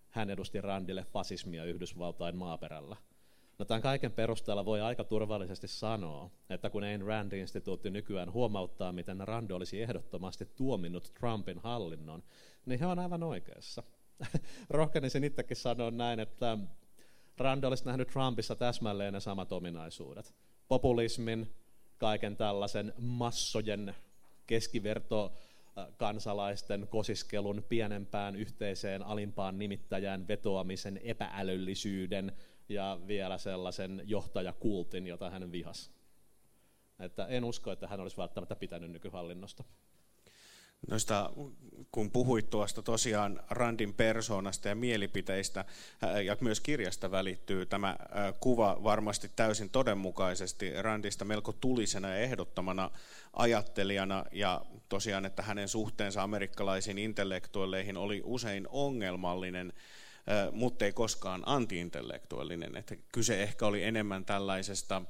hän 0.09 0.29
edusti 0.29 0.61
Randille 0.61 1.03
fasismia 1.03 1.65
Yhdysvaltain 1.65 2.35
maaperällä. 2.35 2.95
No 3.59 3.65
tämän 3.65 3.81
kaiken 3.81 4.11
perusteella 4.11 4.65
voi 4.65 4.81
aika 4.81 5.03
turvallisesti 5.03 5.67
sanoa, 5.67 6.29
että 6.49 6.69
kun 6.69 6.83
Ayn 6.83 7.01
Rand-instituutti 7.01 7.89
nykyään 7.89 8.33
huomauttaa, 8.33 8.91
miten 8.91 9.27
Rand 9.27 9.51
olisi 9.51 9.81
ehdottomasti 9.81 10.45
tuominnut 10.45 11.11
Trumpin 11.19 11.59
hallinnon, 11.59 12.23
niin 12.65 12.79
he 12.79 12.85
on 12.85 12.99
aivan 12.99 13.23
oikeassa. 13.23 13.83
Rohkenisin 14.69 15.23
itsekin 15.23 15.57
sanoa 15.57 15.91
näin, 15.91 16.19
että 16.19 16.57
Rand 17.37 17.63
olisi 17.63 17.85
nähnyt 17.85 18.07
Trumpissa 18.07 18.55
täsmälleen 18.55 19.13
ne 19.13 19.19
samat 19.19 19.51
ominaisuudet. 19.51 20.35
Populismin, 20.67 21.55
kaiken 21.97 22.37
tällaisen 22.37 22.93
massojen 22.97 23.95
keskiverto 24.47 25.33
kansalaisten 25.97 26.87
kosiskelun 26.87 27.65
pienempään 27.69 28.35
yhteiseen 28.35 29.03
alimpaan 29.03 29.59
nimittäjään 29.59 30.27
vetoamisen 30.27 30.99
epäälyllisyyden 31.03 32.31
ja 32.69 32.99
vielä 33.07 33.37
sellaisen 33.37 34.01
johtajakultin, 34.05 35.07
jota 35.07 35.29
hän 35.29 35.51
vihasi. 35.51 35.91
Että 36.99 37.25
en 37.25 37.43
usko, 37.43 37.71
että 37.71 37.87
hän 37.87 37.99
olisi 37.99 38.17
välttämättä 38.17 38.55
pitänyt 38.55 38.91
nykyhallinnosta. 38.91 39.63
Noista, 40.89 41.31
kun 41.91 42.11
puhuit 42.11 42.49
tuosta 42.49 42.81
tosiaan 42.81 43.43
Randin 43.49 43.93
persoonasta 43.93 44.69
ja 44.69 44.75
mielipiteistä, 44.75 45.65
ja 46.25 46.37
myös 46.41 46.59
kirjasta 46.59 47.11
välittyy 47.11 47.65
tämä 47.65 47.95
kuva 48.39 48.79
varmasti 48.83 49.31
täysin 49.35 49.69
todenmukaisesti 49.69 50.81
Randista 50.81 51.25
melko 51.25 51.53
tulisena 51.53 52.09
ja 52.09 52.15
ehdottomana 52.15 52.91
ajattelijana, 53.33 54.25
ja 54.31 54.65
tosiaan, 54.89 55.25
että 55.25 55.41
hänen 55.41 55.67
suhteensa 55.67 56.23
amerikkalaisiin 56.23 56.97
intellektuelleihin 56.97 57.97
oli 57.97 58.21
usein 58.23 58.67
ongelmallinen, 58.69 59.73
mutta 60.51 60.85
ei 60.85 60.93
koskaan 60.93 61.43
antiintellektuellinen. 61.45 62.77
Että 62.77 62.95
kyse 63.11 63.43
ehkä 63.43 63.67
oli 63.67 63.83
enemmän 63.83 64.25
tällaisesta 64.25 65.01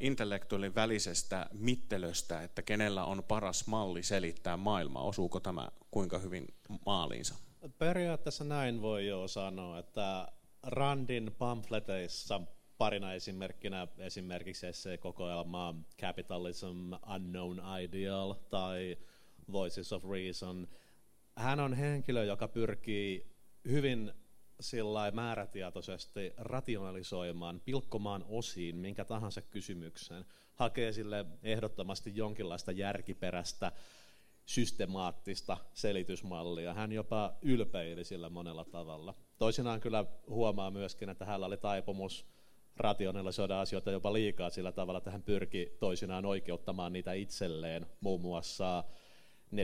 intellektuaalin 0.00 0.74
välisestä 0.74 1.46
mittelöstä, 1.52 2.42
että 2.42 2.62
kenellä 2.62 3.04
on 3.04 3.24
paras 3.28 3.66
malli 3.66 4.02
selittää 4.02 4.56
maailmaa. 4.56 5.02
Osuuko 5.02 5.40
tämä 5.40 5.68
kuinka 5.90 6.18
hyvin 6.18 6.46
maaliinsa? 6.86 7.34
Periaatteessa 7.78 8.44
näin 8.44 8.82
voi 8.82 9.06
jo 9.06 9.28
sanoa, 9.28 9.78
että 9.78 10.28
Randin 10.62 11.34
pamfleteissa 11.38 12.40
parina 12.78 13.12
esimerkkinä 13.12 13.88
esimerkiksi 13.98 14.66
kokoelma 15.00 15.74
Capitalism 16.00 16.92
Unknown 17.14 17.60
Ideal 17.82 18.34
tai 18.50 18.96
Voices 19.52 19.92
of 19.92 20.04
Reason. 20.04 20.68
Hän 21.36 21.60
on 21.60 21.74
henkilö, 21.74 22.24
joka 22.24 22.48
pyrkii 22.48 23.36
hyvin 23.68 24.12
sillä 24.62 25.10
määrätietoisesti 25.10 26.32
rationalisoimaan, 26.36 27.60
pilkkomaan 27.64 28.24
osiin 28.28 28.76
minkä 28.76 29.04
tahansa 29.04 29.40
kysymyksen, 29.40 30.24
hakee 30.54 30.92
sille 30.92 31.26
ehdottomasti 31.42 32.12
jonkinlaista 32.14 32.72
järkiperäistä, 32.72 33.72
systemaattista 34.46 35.56
selitysmallia. 35.74 36.74
Hän 36.74 36.92
jopa 36.92 37.34
ylpeili 37.42 38.04
sillä 38.04 38.30
monella 38.30 38.64
tavalla. 38.64 39.14
Toisinaan 39.38 39.80
kyllä 39.80 40.04
huomaa 40.28 40.70
myöskin, 40.70 41.08
että 41.08 41.24
hänellä 41.24 41.46
oli 41.46 41.56
taipumus 41.56 42.26
rationalisoida 42.76 43.60
asioita 43.60 43.90
jopa 43.90 44.12
liikaa 44.12 44.50
sillä 44.50 44.72
tavalla, 44.72 44.98
että 44.98 45.10
hän 45.10 45.22
pyrki 45.22 45.76
toisinaan 45.80 46.24
oikeuttamaan 46.24 46.92
niitä 46.92 47.12
itselleen, 47.12 47.86
muun 48.00 48.20
muassa 48.20 48.84
40- 49.52 49.56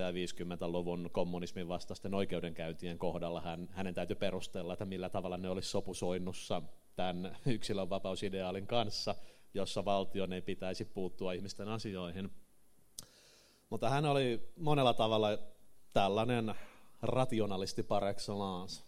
ja 0.00 0.10
50-luvun 0.10 1.10
kommunismin 1.12 1.68
vastaisten 1.68 2.14
oikeudenkäyntien 2.14 2.98
kohdalla 2.98 3.40
hän, 3.40 3.68
hänen 3.70 3.94
täytyy 3.94 4.16
perustella, 4.16 4.72
että 4.72 4.84
millä 4.84 5.08
tavalla 5.08 5.36
ne 5.36 5.48
olisi 5.48 5.70
sopusoinnussa 5.70 6.62
tämän 6.96 7.36
yksilönvapausideaalin 7.46 8.66
kanssa, 8.66 9.14
jossa 9.54 9.84
valtion 9.84 10.32
ei 10.32 10.42
pitäisi 10.42 10.84
puuttua 10.84 11.32
ihmisten 11.32 11.68
asioihin. 11.68 12.30
Mutta 13.70 13.90
hän 13.90 14.04
oli 14.04 14.52
monella 14.56 14.94
tavalla 14.94 15.38
tällainen 15.92 16.54
rationalisti 17.02 17.82
par 17.82 18.04
excellence. 18.04 18.82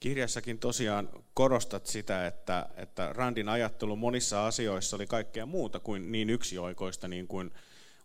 Kirjassakin 0.00 0.58
tosiaan 0.58 1.08
korostat 1.34 1.86
sitä, 1.86 2.26
että, 2.26 2.68
että 2.76 3.12
Randin 3.12 3.48
ajattelu 3.48 3.96
monissa 3.96 4.46
asioissa 4.46 4.96
oli 4.96 5.06
kaikkea 5.06 5.46
muuta 5.46 5.80
kuin 5.80 6.12
niin 6.12 6.30
yksioikoista, 6.30 7.08
niin 7.08 7.28
kuin 7.28 7.50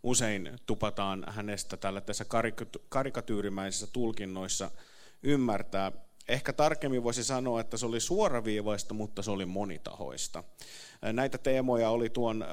usein 0.03 0.59
tupataan 0.65 1.25
hänestä 1.27 1.77
tällaisissa 1.77 2.25
karikatyyrimäisissä 2.89 3.87
tulkinnoissa 3.93 4.71
ymmärtää. 5.23 5.91
Ehkä 6.27 6.53
tarkemmin 6.53 7.03
voisi 7.03 7.23
sanoa, 7.23 7.61
että 7.61 7.77
se 7.77 7.85
oli 7.85 7.99
suoraviivaista, 7.99 8.93
mutta 8.93 9.21
se 9.21 9.31
oli 9.31 9.45
monitahoista. 9.45 10.43
Näitä 11.13 11.37
teemoja 11.37 11.89
oli 11.89 12.09
tuon 12.09 12.45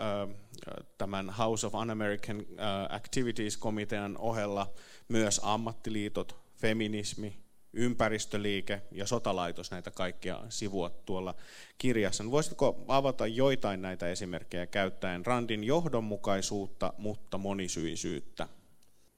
tämän 0.99 1.31
House 1.31 1.67
of 1.67 1.75
Un-American 1.75 2.47
Activities-komitean 2.89 4.17
ohella 4.19 4.73
myös 5.09 5.41
ammattiliitot, 5.45 6.41
feminismi, 6.57 7.37
ympäristöliike 7.73 8.83
ja 8.93 9.07
sotalaitos 9.07 9.71
näitä 9.71 9.91
kaikkia 9.91 10.41
sivua 10.49 10.91
tuolla 10.91 11.35
kirjassa. 11.79 12.31
Voisitko 12.31 12.85
avata 12.89 13.27
joitain 13.27 13.83
näitä 13.83 14.09
esimerkkejä 14.09 14.67
käyttäen 14.67 15.27
Randin 15.27 15.65
johdonmukaisuutta, 15.65 16.93
mutta 16.99 17.39
monisyisyyttä? 17.39 18.49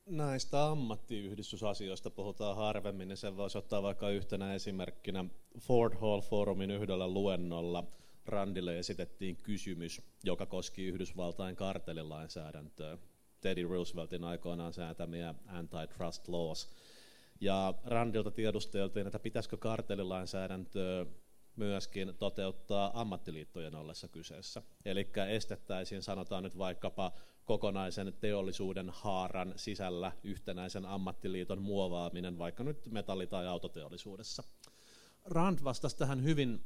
Näistä 0.07 0.67
ammattiyhdistysasioista 0.67 2.11
puhutaan 2.11 2.57
harvemmin, 2.57 3.09
niin 3.09 3.17
sen 3.17 3.37
voisi 3.37 3.59
ottaa 3.59 3.83
vaikka 3.83 4.11
yhtenä 4.11 4.55
esimerkkinä 4.55 5.25
Ford 5.59 5.95
Hall 6.01 6.21
Forumin 6.21 6.71
yhdellä 6.71 7.09
luennolla 7.09 7.85
Randille 8.27 8.79
esitettiin 8.79 9.37
kysymys, 9.37 10.03
joka 10.25 10.47
koski 10.47 10.85
Yhdysvaltain 10.85 11.57
kartelilainsäädäntöä, 11.57 12.99
Teddy 13.41 13.69
Rooseveltin 13.69 14.25
aikoinaan 14.25 14.73
säätämiä 14.73 15.35
antitrust 15.47 16.29
laws. 16.29 16.71
Ja 17.43 17.75
Randilta 17.85 18.31
tiedusteltiin, 18.31 19.07
että 19.07 19.19
pitäisikö 19.19 19.57
kartelilainsäädäntöä 19.57 21.07
myöskin 21.57 22.15
toteuttaa 22.19 23.01
ammattiliittojen 23.01 23.75
ollessa 23.75 24.09
kyseessä. 24.09 24.63
Eli 24.85 25.11
estettäisiin, 25.29 26.03
sanotaan 26.03 26.43
nyt 26.43 26.59
vaikkapa 26.59 27.13
kokonaisen 27.45 28.15
teollisuuden 28.21 28.91
haaran 28.91 29.53
sisällä 29.57 30.13
yhtenäisen 30.23 30.87
ammattiliiton 30.87 31.63
muovaaminen, 31.63 32.39
vaikka 32.39 32.65
nyt 32.65 32.89
metalli- 32.91 33.27
tai 33.27 33.47
autoteollisuudessa. 33.47 34.43
Rand 35.25 35.59
vastasi 35.65 35.97
tähän 35.97 36.25
hyvin 36.25 36.65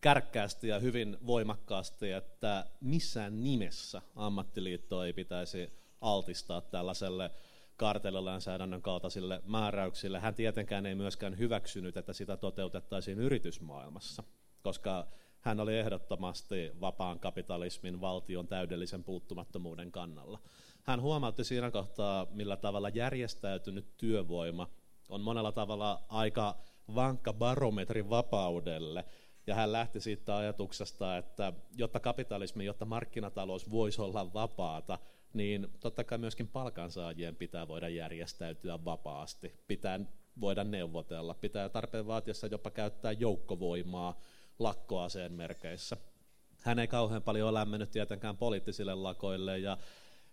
kärkkäästi 0.00 0.68
ja 0.68 0.78
hyvin 0.78 1.16
voimakkaasti, 1.26 2.12
että 2.12 2.66
missään 2.80 3.44
nimessä 3.44 4.02
ammattiliitto 4.16 5.04
ei 5.04 5.12
pitäisi 5.12 5.72
altistaa 6.00 6.60
tällaiselle 6.60 7.30
kartellilainsäädännön 7.76 8.82
kaltaisille 8.82 9.42
määräyksille. 9.46 10.20
Hän 10.20 10.34
tietenkään 10.34 10.86
ei 10.86 10.94
myöskään 10.94 11.38
hyväksynyt, 11.38 11.96
että 11.96 12.12
sitä 12.12 12.36
toteutettaisiin 12.36 13.18
yritysmaailmassa, 13.18 14.22
koska 14.62 15.06
hän 15.40 15.60
oli 15.60 15.78
ehdottomasti 15.78 16.72
vapaan 16.80 17.20
kapitalismin 17.20 18.00
valtion 18.00 18.48
täydellisen 18.48 19.04
puuttumattomuuden 19.04 19.92
kannalla. 19.92 20.38
Hän 20.82 21.00
huomautti 21.00 21.44
siinä 21.44 21.70
kohtaa, 21.70 22.26
millä 22.30 22.56
tavalla 22.56 22.88
järjestäytynyt 22.88 23.96
työvoima 23.96 24.68
on 25.08 25.20
monella 25.20 25.52
tavalla 25.52 26.04
aika 26.08 26.56
vankka 26.94 27.32
barometri 27.32 28.10
vapaudelle, 28.10 29.04
ja 29.46 29.54
hän 29.54 29.72
lähti 29.72 30.00
siitä 30.00 30.36
ajatuksesta, 30.36 31.16
että 31.16 31.52
jotta 31.76 32.00
kapitalismi, 32.00 32.64
jotta 32.64 32.84
markkinatalous 32.84 33.70
voisi 33.70 34.02
olla 34.02 34.32
vapaata, 34.32 34.98
niin 35.36 35.68
totta 35.80 36.04
kai 36.04 36.18
myöskin 36.18 36.48
palkansaajien 36.48 37.36
pitää 37.36 37.68
voida 37.68 37.88
järjestäytyä 37.88 38.84
vapaasti, 38.84 39.52
pitää 39.66 40.00
voida 40.40 40.64
neuvotella, 40.64 41.34
pitää 41.34 41.68
tarpeen 41.68 42.06
vaatiessa 42.06 42.46
jopa 42.46 42.70
käyttää 42.70 43.12
joukkovoimaa 43.12 44.20
lakkoaseen 44.58 45.32
merkeissä. 45.32 45.96
Hän 46.62 46.78
ei 46.78 46.88
kauhean 46.88 47.22
paljon 47.22 47.48
ole 47.48 47.58
lämmennyt 47.58 47.90
tietenkään 47.90 48.36
poliittisille 48.36 48.94
lakoille 48.94 49.58
ja 49.58 49.78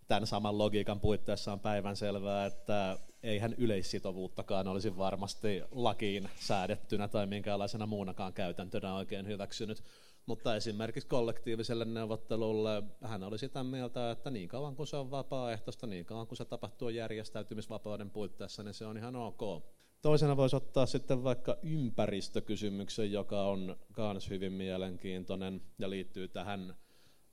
tämän 0.08 0.28
saman 0.28 0.58
logiikan 0.58 1.00
puitteissa 1.00 1.54
on 1.54 1.60
päivän 1.60 1.96
selvää, 1.96 2.46
että 2.46 2.98
eihän 3.24 3.54
yleissitovuuttakaan 3.58 4.68
olisi 4.68 4.98
varmasti 4.98 5.62
lakiin 5.72 6.30
säädettynä 6.40 7.08
tai 7.08 7.28
minkäänlaisena 7.28 7.86
muunakaan 7.86 8.34
käytäntönä 8.34 8.96
oikein 8.96 9.28
hyväksynyt. 9.28 9.84
Mutta 10.26 10.56
esimerkiksi 10.56 11.10
kollektiiviselle 11.10 11.86
neuvottelulle 11.86 12.84
hän 13.02 13.24
oli 13.24 13.38
sitä 13.38 13.64
mieltä, 13.64 14.12
että 14.12 14.30
niin 14.30 14.50
kauan 14.50 14.76
kuin 14.76 14.88
se 14.88 14.98
on 14.98 15.12
vapaaehtoista, 15.12 15.88
niin 15.88 16.06
kauan 16.06 16.28
kuin 16.28 16.38
se 16.38 16.46
tapahtuu 16.46 16.90
järjestäytymisvapauden 16.90 18.12
puitteissa, 18.12 18.64
niin 18.64 18.74
se 18.74 18.86
on 18.86 18.98
ihan 18.98 19.16
ok. 19.16 19.64
Toisena 20.02 20.38
voisi 20.38 20.56
ottaa 20.56 20.86
sitten 20.86 21.24
vaikka 21.24 21.58
ympäristökysymyksen, 21.62 23.12
joka 23.12 23.44
on 23.44 23.76
myös 23.98 24.30
hyvin 24.30 24.54
mielenkiintoinen 24.54 25.62
ja 25.80 25.90
liittyy 25.90 26.28
tähän 26.28 26.76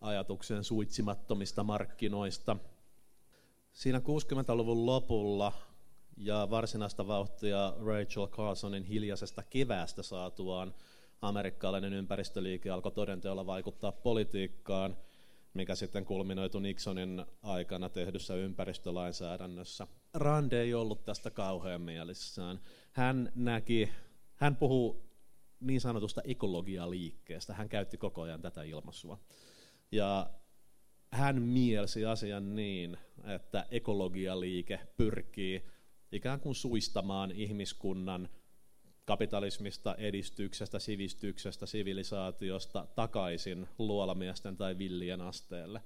ajatukseen 0.01 0.65
suitsimattomista 0.65 1.65
markkinoista. 1.65 2.57
Siinä 3.73 3.99
60-luvun 3.99 4.87
lopulla 4.87 5.53
ja 6.17 6.49
varsinaista 6.51 7.07
vauhtia 7.07 7.75
Rachel 7.85 8.27
Carsonin 8.27 8.85
hiljaisesta 8.85 9.43
keväästä 9.43 10.03
saatuaan 10.03 10.75
amerikkalainen 11.23 11.93
ympäristöliike 11.93 12.71
alkoi 12.71 12.93
todenteolla 12.93 13.47
vaikuttaa 13.47 13.93
politiikkaan, 13.93 14.97
mikä 15.55 15.75
sitten 15.75 16.05
kulminoitu 16.05 16.59
Nixonin 16.59 17.25
aikana 17.43 17.89
tehdyssä 17.89 18.35
ympäristölainsäädännössä. 18.35 19.87
Rand 20.15 20.53
ei 20.53 20.75
ollut 20.75 21.05
tästä 21.05 21.31
kauhean 21.31 21.81
mielissään. 21.81 22.61
Hän 22.93 23.33
näki, 23.35 23.91
hän 24.37 24.57
puhuu 24.57 25.11
niin 25.61 25.81
sanotusta 25.81 26.23
ekologialiikkeestä, 26.25 27.55
hän 27.55 27.69
käytti 27.69 27.97
koko 27.97 28.23
ajan 28.23 28.43
tätä 28.43 28.63
ilmaisua. 28.63 29.19
Ja 29.93 30.31
hän 31.13 31.43
mielsi 31.43 32.05
asian 32.07 32.55
niin, 32.55 32.97
että 33.25 33.67
ekologialiike 33.71 34.81
pyrkii 34.97 35.63
ikään 36.13 36.41
kuin 36.41 36.55
suistamaan 36.55 37.31
ihmiskunnan 37.31 38.29
kapitalismista, 39.11 39.95
edistyksestä, 39.99 40.79
sivistyksestä, 40.79 41.67
sivilisaatiosta 41.67 42.87
takaisin 42.95 43.69
luolamiesten 43.79 44.57
tai 44.57 44.79
villien 44.79 45.21
asteelle. 45.21 45.81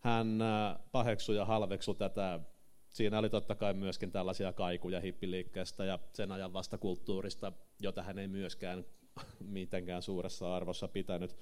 Hän 0.00 0.42
äh, 0.42 0.78
paheksui 0.92 1.36
ja 1.36 1.44
halveksui 1.44 1.94
tätä. 1.94 2.40
Siinä 2.88 3.18
oli 3.18 3.30
totta 3.30 3.54
kai 3.54 3.74
myöskin 3.74 4.12
tällaisia 4.12 4.52
kaikuja 4.52 5.00
hippiliikkeestä 5.00 5.84
ja 5.84 5.98
sen 6.12 6.32
ajan 6.32 6.52
vastakulttuurista, 6.52 7.52
jota 7.80 8.02
hän 8.02 8.18
ei 8.18 8.28
myöskään 8.28 8.84
mitenkään 9.58 10.02
suuressa 10.02 10.56
arvossa 10.56 10.88
pitänyt. 10.88 11.36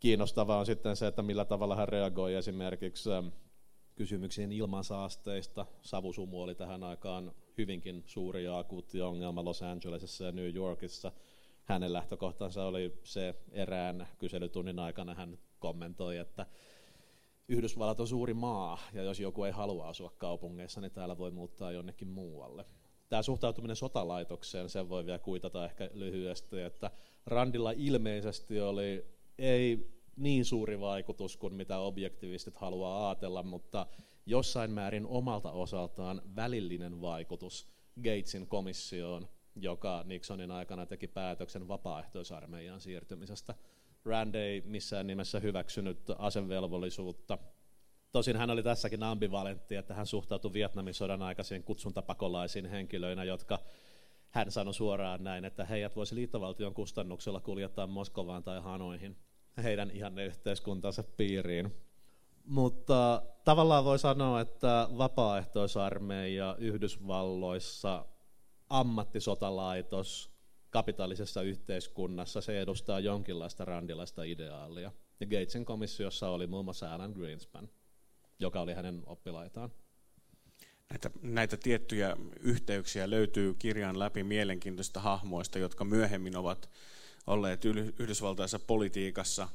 Kiinnostavaa 0.00 0.58
on 0.58 0.66
sitten 0.66 0.96
se, 0.96 1.06
että 1.06 1.22
millä 1.22 1.44
tavalla 1.44 1.76
hän 1.76 1.88
reagoi 1.88 2.34
esimerkiksi 2.34 3.12
ähm, 3.12 3.26
kysymyksiin 3.94 4.52
ilmansaasteista. 4.52 5.66
Savusumu 5.82 6.42
oli 6.42 6.54
tähän 6.54 6.84
aikaan 6.84 7.32
hyvinkin 7.58 8.02
suuri 8.06 8.44
ja 8.44 8.58
akuutti 8.58 9.00
ongelma 9.00 9.44
Los 9.44 9.62
Angelesissa 9.62 10.24
ja 10.24 10.32
New 10.32 10.54
Yorkissa. 10.54 11.12
Hänen 11.64 11.92
lähtökohtansa 11.92 12.64
oli 12.64 13.00
se 13.04 13.34
erään 13.52 14.08
kyselytunnin 14.18 14.78
aikana 14.78 15.14
hän 15.14 15.38
kommentoi, 15.58 16.16
että 16.16 16.46
Yhdysvallat 17.48 18.00
on 18.00 18.08
suuri 18.08 18.34
maa, 18.34 18.78
ja 18.92 19.02
jos 19.02 19.20
joku 19.20 19.44
ei 19.44 19.52
halua 19.52 19.88
asua 19.88 20.12
kaupungeissa, 20.18 20.80
niin 20.80 20.92
täällä 20.92 21.18
voi 21.18 21.30
muuttaa 21.30 21.72
jonnekin 21.72 22.08
muualle. 22.08 22.64
Tämä 23.08 23.22
suhtautuminen 23.22 23.76
sotalaitokseen, 23.76 24.68
sen 24.68 24.88
voi 24.88 25.06
vielä 25.06 25.18
kuitata 25.18 25.64
ehkä 25.64 25.90
lyhyesti, 25.94 26.60
että 26.60 26.90
Randilla 27.26 27.70
ilmeisesti 27.70 28.60
oli 28.60 29.06
ei 29.38 29.96
niin 30.16 30.44
suuri 30.44 30.80
vaikutus 30.80 31.36
kuin 31.36 31.54
mitä 31.54 31.78
objektivistit 31.78 32.56
haluaa 32.56 33.08
ajatella, 33.08 33.42
mutta 33.42 33.86
jossain 34.26 34.70
määrin 34.70 35.06
omalta 35.06 35.52
osaltaan 35.52 36.22
välillinen 36.36 37.00
vaikutus 37.00 37.68
Gatesin 37.96 38.46
komissioon, 38.46 39.28
joka 39.56 40.02
Nixonin 40.04 40.50
aikana 40.50 40.86
teki 40.86 41.06
päätöksen 41.06 41.68
vapaaehtoisarmeijan 41.68 42.80
siirtymisestä. 42.80 43.54
Rand 44.04 44.34
ei 44.34 44.60
missään 44.60 45.06
nimessä 45.06 45.40
hyväksynyt 45.40 45.98
asevelvollisuutta. 46.18 47.38
Tosin 48.12 48.36
hän 48.36 48.50
oli 48.50 48.62
tässäkin 48.62 49.02
ambivalentti, 49.02 49.76
että 49.76 49.94
hän 49.94 50.06
suhtautui 50.06 50.52
Vietnamin 50.52 50.94
sodan 50.94 51.22
aikaisiin 51.22 51.62
kutsuntapakolaisiin 51.62 52.66
henkilöinä, 52.66 53.24
jotka 53.24 53.58
hän 54.30 54.50
sanoi 54.50 54.74
suoraan 54.74 55.24
näin, 55.24 55.44
että 55.44 55.64
heidät 55.64 55.96
voisi 55.96 56.14
liittovaltion 56.14 56.74
kustannuksella 56.74 57.40
kuljettaa 57.40 57.86
Moskovaan 57.86 58.44
tai 58.44 58.60
Hanoihin 58.60 59.16
heidän 59.62 59.90
ihanne 59.90 60.24
yhteiskuntansa 60.24 61.04
piiriin. 61.16 61.85
Mutta 62.46 63.22
tavallaan 63.44 63.84
voi 63.84 63.98
sanoa, 63.98 64.40
että 64.40 64.88
vapaaehtoisarmeija 64.98 66.56
Yhdysvalloissa, 66.58 68.06
ammattisotalaitos, 68.68 70.30
kapitaalisessa 70.70 71.42
yhteiskunnassa, 71.42 72.40
se 72.40 72.60
edustaa 72.60 73.00
jonkinlaista 73.00 73.64
randilaista 73.64 74.22
ideaalia. 74.22 74.92
Ja 75.20 75.26
Gatesin 75.26 75.64
komissiossa 75.64 76.28
oli 76.28 76.46
muun 76.46 76.64
muassa 76.64 76.94
Alan 76.94 77.12
Greenspan, 77.12 77.68
joka 78.38 78.60
oli 78.60 78.74
hänen 78.74 79.02
oppilaitaan. 79.06 79.70
Näitä, 80.90 81.10
näitä 81.22 81.56
tiettyjä 81.56 82.16
yhteyksiä 82.40 83.10
löytyy 83.10 83.54
kirjan 83.54 83.98
läpi 83.98 84.24
mielenkiintoisista 84.24 85.00
hahmoista, 85.00 85.58
jotka 85.58 85.84
myöhemmin 85.84 86.36
ovat 86.36 86.70
olleet 87.26 87.64
Yhdysvaltaisessa 87.98 88.58
politiikassa 88.58 89.48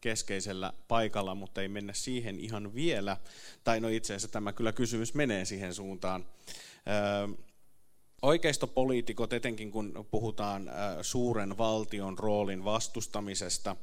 keskeisellä 0.00 0.72
paikalla, 0.88 1.34
mutta 1.34 1.62
ei 1.62 1.68
mennä 1.68 1.92
siihen 1.92 2.40
ihan 2.40 2.74
vielä. 2.74 3.16
Tai 3.64 3.80
no 3.80 3.88
itse 3.88 4.12
asiassa 4.14 4.32
tämä 4.32 4.52
kyllä 4.52 4.72
kysymys 4.72 5.14
menee 5.14 5.44
siihen 5.44 5.74
suuntaan. 5.74 6.26
Oikeistopoliitikot, 8.22 9.32
etenkin 9.32 9.70
kun 9.70 10.06
puhutaan 10.10 10.70
suuren 11.02 11.58
valtion 11.58 12.18
roolin 12.18 12.64
vastustamisesta, 12.64 13.76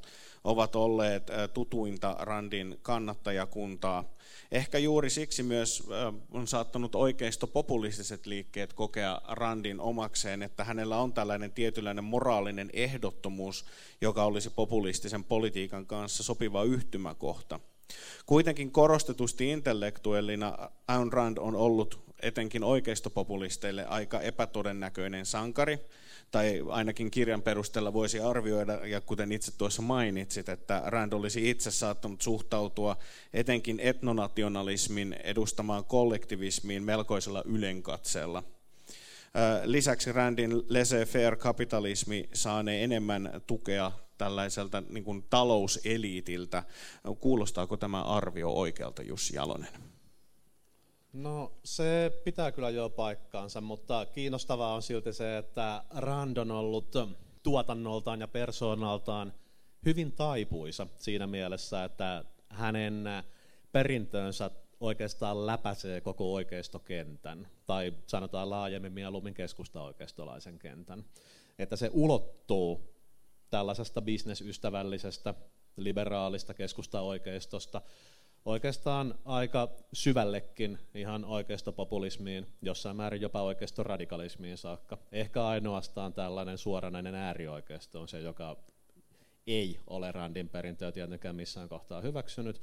ovat 0.43 0.75
olleet 0.75 1.27
tutuinta 1.53 2.15
Randin 2.19 2.79
kannattajakuntaa. 2.81 4.16
Ehkä 4.51 4.77
juuri 4.77 5.09
siksi 5.09 5.43
myös 5.43 5.83
on 6.31 6.47
saattanut 6.47 6.95
oikeistopopulistiset 6.95 8.25
liikkeet 8.25 8.73
kokea 8.73 9.21
Randin 9.27 9.79
omakseen, 9.79 10.43
että 10.43 10.63
hänellä 10.63 10.97
on 10.97 11.13
tällainen 11.13 11.51
tietynlainen 11.51 12.03
moraalinen 12.03 12.69
ehdottomuus, 12.73 13.65
joka 14.01 14.23
olisi 14.23 14.49
populistisen 14.49 15.23
politiikan 15.23 15.85
kanssa 15.85 16.23
sopiva 16.23 16.63
yhtymäkohta. 16.63 17.59
Kuitenkin 18.25 18.71
korostetusti 18.71 19.49
intellektuellina 19.49 20.69
Ayn 20.87 21.13
Rand 21.13 21.37
on 21.37 21.55
ollut 21.55 22.07
etenkin 22.21 22.63
oikeistopopulisteille 22.63 23.85
aika 23.85 24.21
epätodennäköinen 24.21 25.25
sankari, 25.25 25.79
tai 26.31 26.63
ainakin 26.69 27.11
kirjan 27.11 27.41
perusteella 27.41 27.93
voisi 27.93 28.19
arvioida, 28.19 28.73
ja 28.73 29.01
kuten 29.01 29.31
itse 29.31 29.57
tuossa 29.57 29.81
mainitsit, 29.81 30.49
että 30.49 30.83
Rand 30.85 31.13
olisi 31.13 31.49
itse 31.49 31.71
saattanut 31.71 32.21
suhtautua 32.21 32.97
etenkin 33.33 33.79
etnonationalismin 33.79 35.13
edustamaan 35.13 35.85
kollektivismiin 35.85 36.83
melkoisella 36.83 37.43
ylenkatseella. 37.45 38.43
Lisäksi 39.63 40.11
Randin 40.11 40.51
laissez-faire 40.51 41.35
kapitalismi 41.35 42.29
saanee 42.33 42.83
enemmän 42.83 43.41
tukea 43.47 43.91
tällaiselta 44.17 44.83
niin 44.89 45.03
kuin 45.03 45.23
talouseliitiltä. 45.29 46.63
Kuulostaako 47.19 47.77
tämä 47.77 48.03
arvio 48.03 48.49
oikealta, 48.49 49.03
Jussi 49.03 49.35
Jalonen? 49.35 49.69
No 51.13 51.51
se 51.63 52.21
pitää 52.23 52.51
kyllä 52.51 52.69
jo 52.69 52.89
paikkaansa, 52.89 53.61
mutta 53.61 54.05
kiinnostavaa 54.05 54.73
on 54.73 54.81
silti 54.81 55.13
se, 55.13 55.37
että 55.37 55.83
Rand 55.95 56.37
on 56.37 56.51
ollut 56.51 56.91
tuotannoltaan 57.43 58.19
ja 58.19 58.27
persoonaltaan 58.27 59.33
hyvin 59.85 60.11
taipuisa 60.11 60.87
siinä 60.97 61.27
mielessä, 61.27 61.83
että 61.83 62.23
hänen 62.49 63.03
perintönsä 63.71 64.51
oikeastaan 64.79 65.45
läpäisee 65.45 66.01
koko 66.01 66.33
oikeistokentän, 66.33 67.47
tai 67.65 67.93
sanotaan 68.07 68.49
laajemmin 68.49 68.93
mieluummin 68.93 69.33
keskusta-oikeistolaisen 69.33 70.59
kentän. 70.59 71.05
Että 71.59 71.75
se 71.75 71.89
ulottuu 71.93 72.93
tällaisesta 73.49 74.01
bisnesystävällisestä, 74.01 75.33
liberaalista 75.77 76.53
keskusta-oikeistosta 76.53 77.81
oikeastaan 78.45 79.15
aika 79.25 79.69
syvällekin 79.93 80.79
ihan 80.93 81.25
oikeistopopulismiin, 81.25 82.47
jossain 82.61 82.95
määrin 82.95 83.21
jopa 83.21 83.41
oikeistoradikalismiin 83.41 84.57
saakka. 84.57 84.97
Ehkä 85.11 85.45
ainoastaan 85.45 86.13
tällainen 86.13 86.57
suoranainen 86.57 87.15
äärioikeisto 87.15 88.01
on 88.01 88.07
se, 88.07 88.21
joka 88.21 88.57
ei 89.47 89.79
ole 89.87 90.11
Randin 90.11 90.49
perintöä 90.49 90.91
tietenkään 90.91 91.35
missään 91.35 91.69
kohtaa 91.69 92.01
hyväksynyt. 92.01 92.61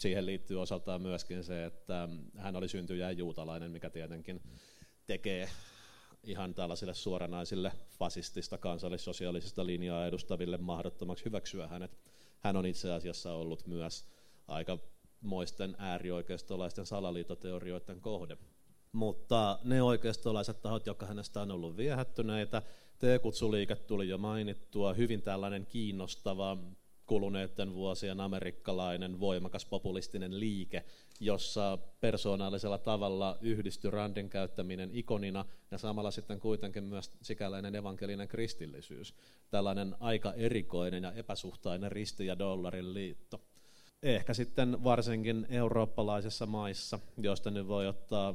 Siihen 0.00 0.26
liittyy 0.26 0.60
osaltaan 0.62 1.02
myöskin 1.02 1.44
se, 1.44 1.64
että 1.64 2.08
hän 2.36 2.56
oli 2.56 2.68
syntyjä 2.68 3.10
juutalainen, 3.10 3.70
mikä 3.70 3.90
tietenkin 3.90 4.42
tekee 5.06 5.48
ihan 6.22 6.54
tällaisille 6.54 6.94
suoranaisille 6.94 7.72
fasistista 7.98 8.58
kansallissosiaalisista 8.58 9.66
linjaa 9.66 10.06
edustaville 10.06 10.58
mahdottomaksi 10.58 11.24
hyväksyä 11.24 11.66
hänet. 11.66 11.98
Hän 12.40 12.56
on 12.56 12.66
itse 12.66 12.92
asiassa 12.92 13.32
ollut 13.32 13.66
myös 13.66 14.04
aika 14.48 14.78
moisten 15.24 15.76
äärioikeistolaisten 15.78 16.86
salaliitoteorioiden 16.86 18.00
kohde. 18.00 18.36
Mutta 18.92 19.58
ne 19.64 19.82
oikeistolaiset 19.82 20.62
tahot, 20.62 20.86
jotka 20.86 21.06
hänestä 21.06 21.40
on 21.40 21.50
ollut 21.50 21.76
viehättyneitä, 21.76 22.62
T-kutsuliike 22.98 23.76
tuli 23.76 24.08
jo 24.08 24.18
mainittua, 24.18 24.94
hyvin 24.94 25.22
tällainen 25.22 25.66
kiinnostava 25.66 26.56
kuluneiden 27.06 27.74
vuosien 27.74 28.20
amerikkalainen 28.20 29.20
voimakas 29.20 29.64
populistinen 29.66 30.40
liike, 30.40 30.84
jossa 31.20 31.78
persoonallisella 32.00 32.78
tavalla 32.78 33.38
yhdistyi 33.40 33.90
Randin 33.90 34.30
käyttäminen 34.30 34.90
ikonina 34.92 35.44
ja 35.70 35.78
samalla 35.78 36.10
sitten 36.10 36.40
kuitenkin 36.40 36.84
myös 36.84 37.12
sikäläinen 37.22 37.74
evankelinen 37.74 38.28
kristillisyys. 38.28 39.14
Tällainen 39.50 39.96
aika 40.00 40.32
erikoinen 40.32 41.02
ja 41.02 41.12
epäsuhtainen 41.12 41.92
risti- 41.92 42.26
ja 42.26 42.38
dollarin 42.38 42.94
liitto 42.94 43.40
ehkä 44.04 44.34
sitten 44.34 44.84
varsinkin 44.84 45.46
eurooppalaisissa 45.48 46.46
maissa, 46.46 46.98
joista 47.18 47.50
nyt 47.50 47.68
voi 47.68 47.86
ottaa 47.86 48.34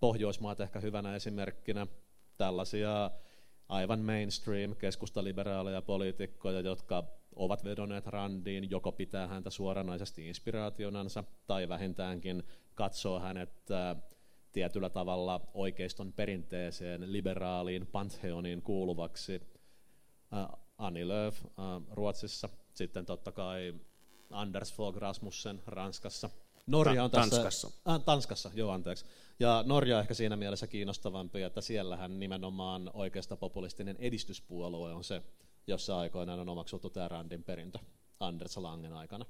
Pohjoismaat 0.00 0.60
ehkä 0.60 0.80
hyvänä 0.80 1.14
esimerkkinä, 1.14 1.86
tällaisia 2.36 3.10
aivan 3.68 4.00
mainstream 4.00 4.76
keskustaliberaaleja 4.76 5.82
poliitikkoja, 5.82 6.60
jotka 6.60 7.04
ovat 7.36 7.64
vedonneet 7.64 8.06
Randiin, 8.06 8.70
joko 8.70 8.92
pitää 8.92 9.26
häntä 9.26 9.50
suoranaisesti 9.50 10.28
inspiraationansa 10.28 11.24
tai 11.46 11.68
vähintäänkin 11.68 12.42
katsoo 12.74 13.20
hänet 13.20 13.70
äh, 13.70 13.96
tietyllä 14.52 14.90
tavalla 14.90 15.40
oikeiston 15.54 16.12
perinteeseen, 16.12 17.12
liberaaliin 17.12 17.86
pantheoniin 17.86 18.62
kuuluvaksi. 18.62 19.40
Äh, 20.34 20.46
Annie 20.78 21.08
Lööf 21.08 21.44
äh, 21.44 21.52
Ruotsissa, 21.90 22.48
sitten 22.74 23.06
totta 23.06 23.32
kai 23.32 23.74
Anders 24.30 24.74
Fogh 24.74 24.98
Rasmussen 24.98 25.62
Ranskassa. 25.66 26.30
Norja 26.66 27.04
on 27.04 27.10
tässä, 27.10 27.30
Tanskassa. 27.30 27.70
Äh, 27.88 28.00
Tanskassa, 28.04 28.50
joo 28.54 28.70
anteeksi. 28.70 29.04
Ja 29.40 29.64
Norja 29.66 29.96
on 29.96 30.00
ehkä 30.00 30.14
siinä 30.14 30.36
mielessä 30.36 30.66
kiinnostavampi, 30.66 31.42
että 31.42 31.60
siellähän 31.60 32.20
nimenomaan 32.20 32.90
oikeasta 32.94 33.36
populistinen 33.36 33.96
edistyspuolue 33.98 34.92
on 34.92 35.04
se, 35.04 35.22
jossa 35.66 35.98
aikoinaan 35.98 36.40
on 36.40 36.48
omaksuttu 36.48 36.90
tämä 36.90 37.08
Randin 37.08 37.44
perintö 37.44 37.78
Anders 38.20 38.56
Langen 38.56 38.92
aikana. 38.92 39.26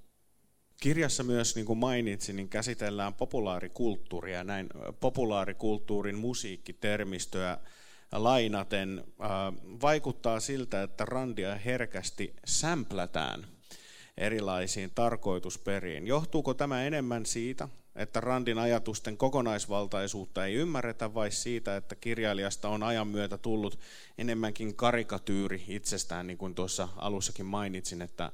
Kirjassa 0.80 1.22
myös, 1.22 1.56
niin 1.56 1.66
kuin 1.66 1.78
mainitsin, 1.78 2.36
niin 2.36 2.48
käsitellään 2.48 3.14
populaarikulttuuria, 3.14 4.44
näin 4.44 4.68
populaarikulttuurin 5.00 6.18
musiikkitermistöä 6.18 7.58
lainaten. 8.12 8.98
Äh, 8.98 9.28
vaikuttaa 9.82 10.40
siltä, 10.40 10.82
että 10.82 11.04
Randia 11.04 11.54
herkästi 11.54 12.34
sämplätään 12.44 13.46
erilaisiin 14.20 14.90
tarkoitusperiin. 14.94 16.06
Johtuuko 16.06 16.54
tämä 16.54 16.84
enemmän 16.84 17.26
siitä, 17.26 17.68
että 17.96 18.20
Randin 18.20 18.58
ajatusten 18.58 19.16
kokonaisvaltaisuutta 19.16 20.46
ei 20.46 20.54
ymmärretä, 20.54 21.14
vai 21.14 21.30
siitä, 21.30 21.76
että 21.76 21.94
kirjailijasta 21.94 22.68
on 22.68 22.82
ajan 22.82 23.08
myötä 23.08 23.38
tullut 23.38 23.78
enemmänkin 24.18 24.76
karikatyyri 24.76 25.64
itsestään, 25.68 26.26
niin 26.26 26.38
kuin 26.38 26.54
tuossa 26.54 26.88
alussakin 26.96 27.46
mainitsin, 27.46 28.02
että 28.02 28.32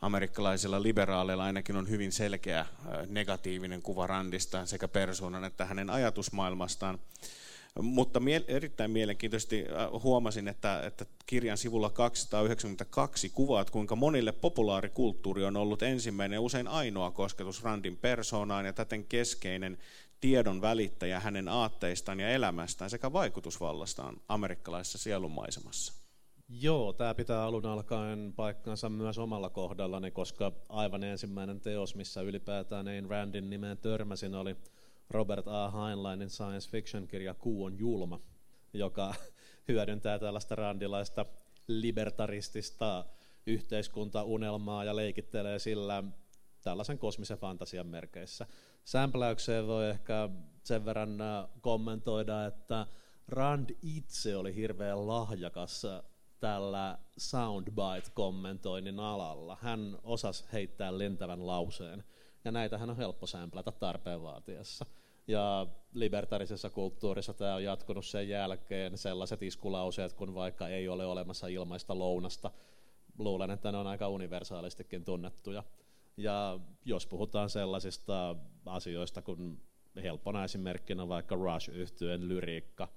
amerikkalaisilla 0.00 0.82
liberaaleilla 0.82 1.44
ainakin 1.44 1.76
on 1.76 1.88
hyvin 1.88 2.12
selkeä 2.12 2.66
negatiivinen 3.06 3.82
kuva 3.82 4.06
Randista 4.06 4.66
sekä 4.66 4.88
persoonan 4.88 5.44
että 5.44 5.64
hänen 5.64 5.90
ajatusmaailmastaan. 5.90 6.98
Mutta 7.82 8.20
mie- 8.20 8.44
erittäin 8.48 8.90
mielenkiintoisesti 8.90 9.66
äh, 9.70 10.02
huomasin, 10.02 10.48
että, 10.48 10.82
että 10.86 11.06
kirjan 11.26 11.58
sivulla 11.58 11.90
292 11.90 13.28
kuvaat, 13.28 13.70
kuinka 13.70 13.96
monille 13.96 14.32
populaarikulttuuri 14.32 15.44
on 15.44 15.56
ollut 15.56 15.82
ensimmäinen 15.82 16.40
usein 16.40 16.68
ainoa 16.68 17.10
kosketus 17.10 17.62
Randin 17.62 17.96
persoonaan 17.96 18.66
ja 18.66 18.72
täten 18.72 19.04
keskeinen 19.04 19.78
tiedon 20.20 20.60
välittäjä 20.60 21.20
hänen 21.20 21.48
aatteistaan 21.48 22.20
ja 22.20 22.30
elämästään 22.30 22.90
sekä 22.90 23.12
vaikutusvallastaan 23.12 24.16
amerikkalaisessa 24.28 24.98
sielunmaisemassa. 24.98 25.92
Joo, 26.48 26.92
tämä 26.92 27.14
pitää 27.14 27.44
alun 27.44 27.66
alkaen 27.66 28.32
paikkansa 28.36 28.88
myös 28.88 29.18
omalla 29.18 29.50
kohdallani, 29.50 30.10
koska 30.10 30.52
aivan 30.68 31.04
ensimmäinen 31.04 31.60
teos, 31.60 31.94
missä 31.94 32.20
ylipäätään 32.20 32.88
Ayn 32.88 33.10
Randin 33.10 33.50
nimeen 33.50 33.78
törmäsin, 33.78 34.34
oli 34.34 34.56
Robert 35.10 35.48
A. 35.48 35.70
Heinleinin 35.70 36.30
science 36.30 36.70
fiction-kirja 36.70 37.34
Kuu 37.34 37.64
on 37.64 37.78
julma, 37.78 38.20
joka 38.72 39.14
hyödyntää 39.68 40.18
tällaista 40.18 40.54
randilaista 40.54 41.26
libertaristista 41.66 43.04
yhteiskuntaunelmaa 43.46 44.84
ja 44.84 44.96
leikittelee 44.96 45.58
sillä 45.58 46.04
tällaisen 46.62 46.98
kosmisen 46.98 47.38
fantasian 47.38 47.86
merkeissä. 47.86 48.46
Sämpläykseen 48.84 49.66
voi 49.66 49.90
ehkä 49.90 50.28
sen 50.64 50.84
verran 50.84 51.20
äh, 51.20 51.48
kommentoida, 51.60 52.46
että 52.46 52.86
Rand 53.28 53.70
itse 53.82 54.36
oli 54.36 54.54
hirveän 54.54 55.06
lahjakas 55.06 55.86
tällä 56.40 56.98
soundbite-kommentoinnin 57.18 59.00
alalla. 59.00 59.56
Hän 59.60 59.98
osasi 60.02 60.44
heittää 60.52 60.98
lentävän 60.98 61.46
lauseen, 61.46 62.04
ja 62.44 62.52
näitähän 62.52 62.90
on 62.90 62.96
helppo 62.96 63.26
sämplätä 63.26 63.72
tarpeen 63.72 64.22
vaatiessa. 64.22 64.86
Ja 65.28 65.66
libertarisessa 65.94 66.70
kulttuurissa 66.70 67.34
tämä 67.34 67.54
on 67.54 67.64
jatkunut 67.64 68.06
sen 68.06 68.28
jälkeen 68.28 68.98
sellaiset 68.98 69.42
iskulauseet, 69.42 70.12
kun 70.12 70.34
vaikka 70.34 70.68
ei 70.68 70.88
ole 70.88 71.06
olemassa 71.06 71.46
ilmaista 71.46 71.98
lounasta. 71.98 72.50
Luulen, 73.18 73.50
että 73.50 73.72
ne 73.72 73.78
on 73.78 73.86
aika 73.86 74.08
universaalistikin 74.08 75.04
tunnettuja. 75.04 75.64
Ja 76.16 76.60
jos 76.84 77.06
puhutaan 77.06 77.50
sellaisista 77.50 78.36
asioista, 78.66 79.22
kun 79.22 79.60
helppona 80.02 80.44
esimerkkinä 80.44 81.08
vaikka 81.08 81.34
Rush-yhtyeen 81.34 82.28
lyriikka, 82.28 82.88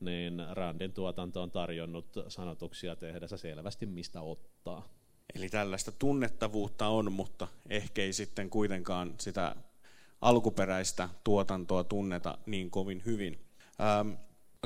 niin 0.00 0.42
Randin 0.52 0.92
tuotanto 0.92 1.42
on 1.42 1.50
tarjonnut 1.50 2.06
sanotuksia 2.28 2.96
tehdessä 2.96 3.36
selvästi 3.36 3.86
mistä 3.86 4.20
ottaa. 4.20 4.88
Eli 5.34 5.48
tällaista 5.48 5.92
tunnettavuutta 5.92 6.88
on, 6.88 7.12
mutta 7.12 7.48
ehkä 7.68 8.02
ei 8.02 8.12
sitten 8.12 8.50
kuitenkaan 8.50 9.14
sitä 9.18 9.56
alkuperäistä 10.20 11.08
tuotantoa 11.24 11.84
tunneta 11.84 12.38
niin 12.46 12.70
kovin 12.70 13.02
hyvin. 13.06 13.40
Ähm, 13.80 14.12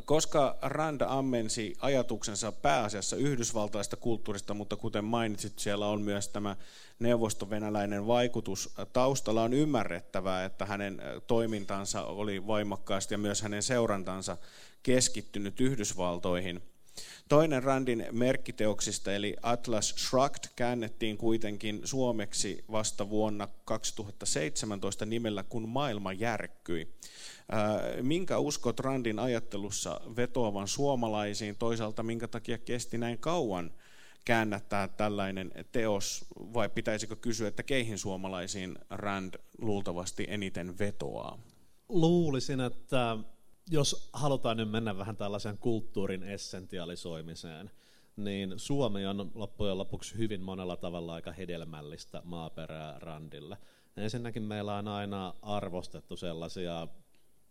koska 0.04 0.58
Rand 0.62 1.00
ammensi 1.06 1.76
ajatuksensa 1.80 2.52
pääasiassa 2.52 3.16
yhdysvaltaista 3.16 3.96
kulttuurista, 3.96 4.54
mutta 4.54 4.76
kuten 4.76 5.04
mainitsit, 5.04 5.58
siellä 5.58 5.86
on 5.86 6.02
myös 6.02 6.28
tämä 6.28 6.56
neuvostovenäläinen 6.98 8.06
vaikutus 8.06 8.74
taustalla, 8.92 9.42
on 9.42 9.52
ymmärrettävää, 9.52 10.44
että 10.44 10.66
hänen 10.66 11.02
toimintansa 11.26 12.04
oli 12.04 12.46
voimakkaasti 12.46 13.14
ja 13.14 13.18
myös 13.18 13.42
hänen 13.42 13.62
seurantansa 13.62 14.36
keskittynyt 14.82 15.60
Yhdysvaltoihin. 15.60 16.62
Toinen 17.28 17.62
Randin 17.62 18.06
merkkiteoksista, 18.12 19.14
eli 19.14 19.36
Atlas 19.42 19.88
Shrugged, 19.88 20.44
käännettiin 20.56 21.16
kuitenkin 21.16 21.80
suomeksi 21.84 22.64
vasta 22.70 23.10
vuonna 23.10 23.48
2017 23.64 25.06
nimellä 25.06 25.42
Kun 25.42 25.68
maailma 25.68 26.12
järkkyi. 26.12 26.94
Minkä 28.02 28.38
uskot 28.38 28.80
Randin 28.80 29.18
ajattelussa 29.18 30.00
vetoavan 30.16 30.68
suomalaisiin, 30.68 31.56
toisaalta 31.56 32.02
minkä 32.02 32.28
takia 32.28 32.58
kesti 32.58 32.98
näin 32.98 33.18
kauan 33.18 33.70
käännättää 34.24 34.88
tällainen 34.88 35.52
teos, 35.72 36.24
vai 36.36 36.68
pitäisikö 36.68 37.16
kysyä, 37.16 37.48
että 37.48 37.62
keihin 37.62 37.98
suomalaisiin 37.98 38.78
Rand 38.90 39.34
luultavasti 39.58 40.26
eniten 40.28 40.78
vetoaa? 40.78 41.38
Luulisin, 41.88 42.60
että 42.60 43.16
jos 43.70 44.10
halutaan 44.12 44.56
nyt 44.56 44.70
mennä 44.70 44.98
vähän 44.98 45.16
tällaisen 45.16 45.58
kulttuurin 45.58 46.22
essentialisoimiseen, 46.22 47.70
niin 48.16 48.54
Suomi 48.56 49.06
on 49.06 49.30
loppujen 49.34 49.78
lopuksi 49.78 50.18
hyvin 50.18 50.40
monella 50.40 50.76
tavalla 50.76 51.14
aika 51.14 51.32
hedelmällistä 51.32 52.22
maaperää 52.24 52.98
Randille. 52.98 53.58
Ensinnäkin 53.96 54.42
meillä 54.42 54.76
on 54.76 54.88
aina 54.88 55.34
arvostettu 55.42 56.16
sellaisia 56.16 56.88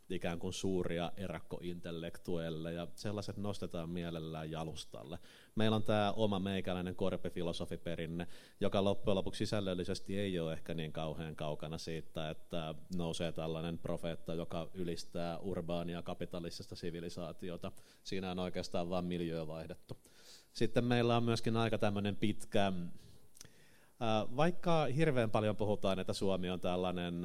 ikään 0.10 0.40
kuin 0.40 0.54
suuria 0.54 1.12
erakkointellektuelle 1.18 2.74
ja 2.74 2.88
sellaiset 2.96 3.38
nostetaan 3.38 3.90
mielellään 3.90 4.52
jalustalle. 4.52 5.20
Meillä 5.56 5.76
on 5.76 5.84
tämä 5.84 6.12
oma 6.12 6.40
meikäläinen 6.40 6.96
korpifilosofiperinne, 6.96 8.28
joka 8.60 8.84
loppujen 8.84 9.16
lopuksi 9.16 9.38
sisällöllisesti 9.38 10.20
ei 10.20 10.40
ole 10.40 10.54
ehkä 10.54 10.74
niin 10.74 10.94
kauhean 10.94 11.36
kaukana 11.36 11.78
siitä, 11.78 12.30
että 12.30 12.76
nousee 12.98 13.32
tällainen 13.32 13.78
profeetta, 13.78 14.34
joka 14.34 14.70
ylistää 14.74 15.38
urbaania 15.38 16.02
kapitalistista 16.02 16.76
sivilisaatiota. 16.76 17.72
Siinä 18.04 18.32
on 18.32 18.40
oikeastaan 18.40 18.90
vain 18.90 19.06
miljöö 19.06 19.48
vaihdettu. 19.48 19.98
Sitten 20.54 20.86
meillä 20.86 21.18
on 21.18 21.24
myöskin 21.24 21.58
aika 21.58 21.78
tämmöinen 21.78 22.16
pitkä, 22.16 22.74
vaikka 24.36 24.86
hirveän 24.86 25.32
paljon 25.32 25.56
puhutaan, 25.56 26.00
että 26.00 26.14
Suomi 26.14 26.50
on 26.50 26.60
tällainen 26.60 27.22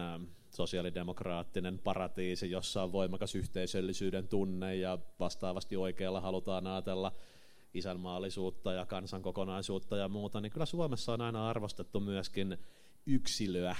sosiaalidemokraattinen 0.50 1.78
paratiisi, 1.78 2.50
jossa 2.50 2.82
on 2.82 2.92
voimakas 2.92 3.34
yhteisöllisyyden 3.34 4.28
tunne 4.28 4.76
ja 4.76 4.98
vastaavasti 5.20 5.76
oikealla 5.76 6.20
halutaan 6.20 6.66
ajatella 6.66 7.12
isänmaallisuutta 7.74 8.72
ja 8.72 8.86
kansan 8.86 9.22
kokonaisuutta 9.22 9.96
ja 9.96 10.08
muuta, 10.08 10.40
niin 10.40 10.52
kyllä 10.52 10.66
Suomessa 10.66 11.12
on 11.12 11.20
aina 11.20 11.48
arvostettu 11.48 12.00
myöskin 12.00 12.58
yksilöä 13.06 13.76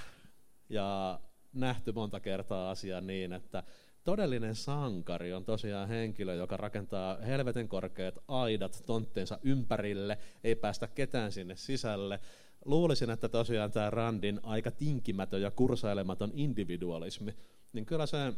ja 0.69 1.21
nähty 1.53 1.93
monta 1.93 2.21
kertaa 2.21 2.71
asia 2.71 3.01
niin, 3.01 3.33
että 3.33 3.63
todellinen 4.05 4.55
sankari 4.55 5.33
on 5.33 5.45
tosiaan 5.45 5.89
henkilö, 5.89 6.35
joka 6.35 6.57
rakentaa 6.57 7.17
helvetin 7.17 7.69
korkeat 7.69 8.19
aidat 8.29 8.83
tontteensa 8.87 9.39
ympärille, 9.43 10.19
ei 10.45 10.55
päästä 10.55 10.87
ketään 10.87 11.33
sinne 11.33 11.57
sisälle, 11.57 12.21
luulisin, 12.65 13.11
että 13.11 13.29
tosiaan 13.29 13.73
tämä 13.73 13.91
Randin 13.91 14.41
aika 14.43 14.71
tinkimätön 14.71 15.43
ja 15.43 15.51
kursailematon 15.51 16.31
individualismi, 16.35 17.35
niin 17.73 17.87
kyllä 17.87 18.07
se 18.07 18.33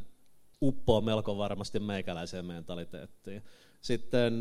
uppoo 0.62 1.00
melko 1.00 1.38
varmasti 1.38 1.80
meikäläiseen 1.80 2.44
mentaliteettiin. 2.44 3.42
Sitten 3.80 4.40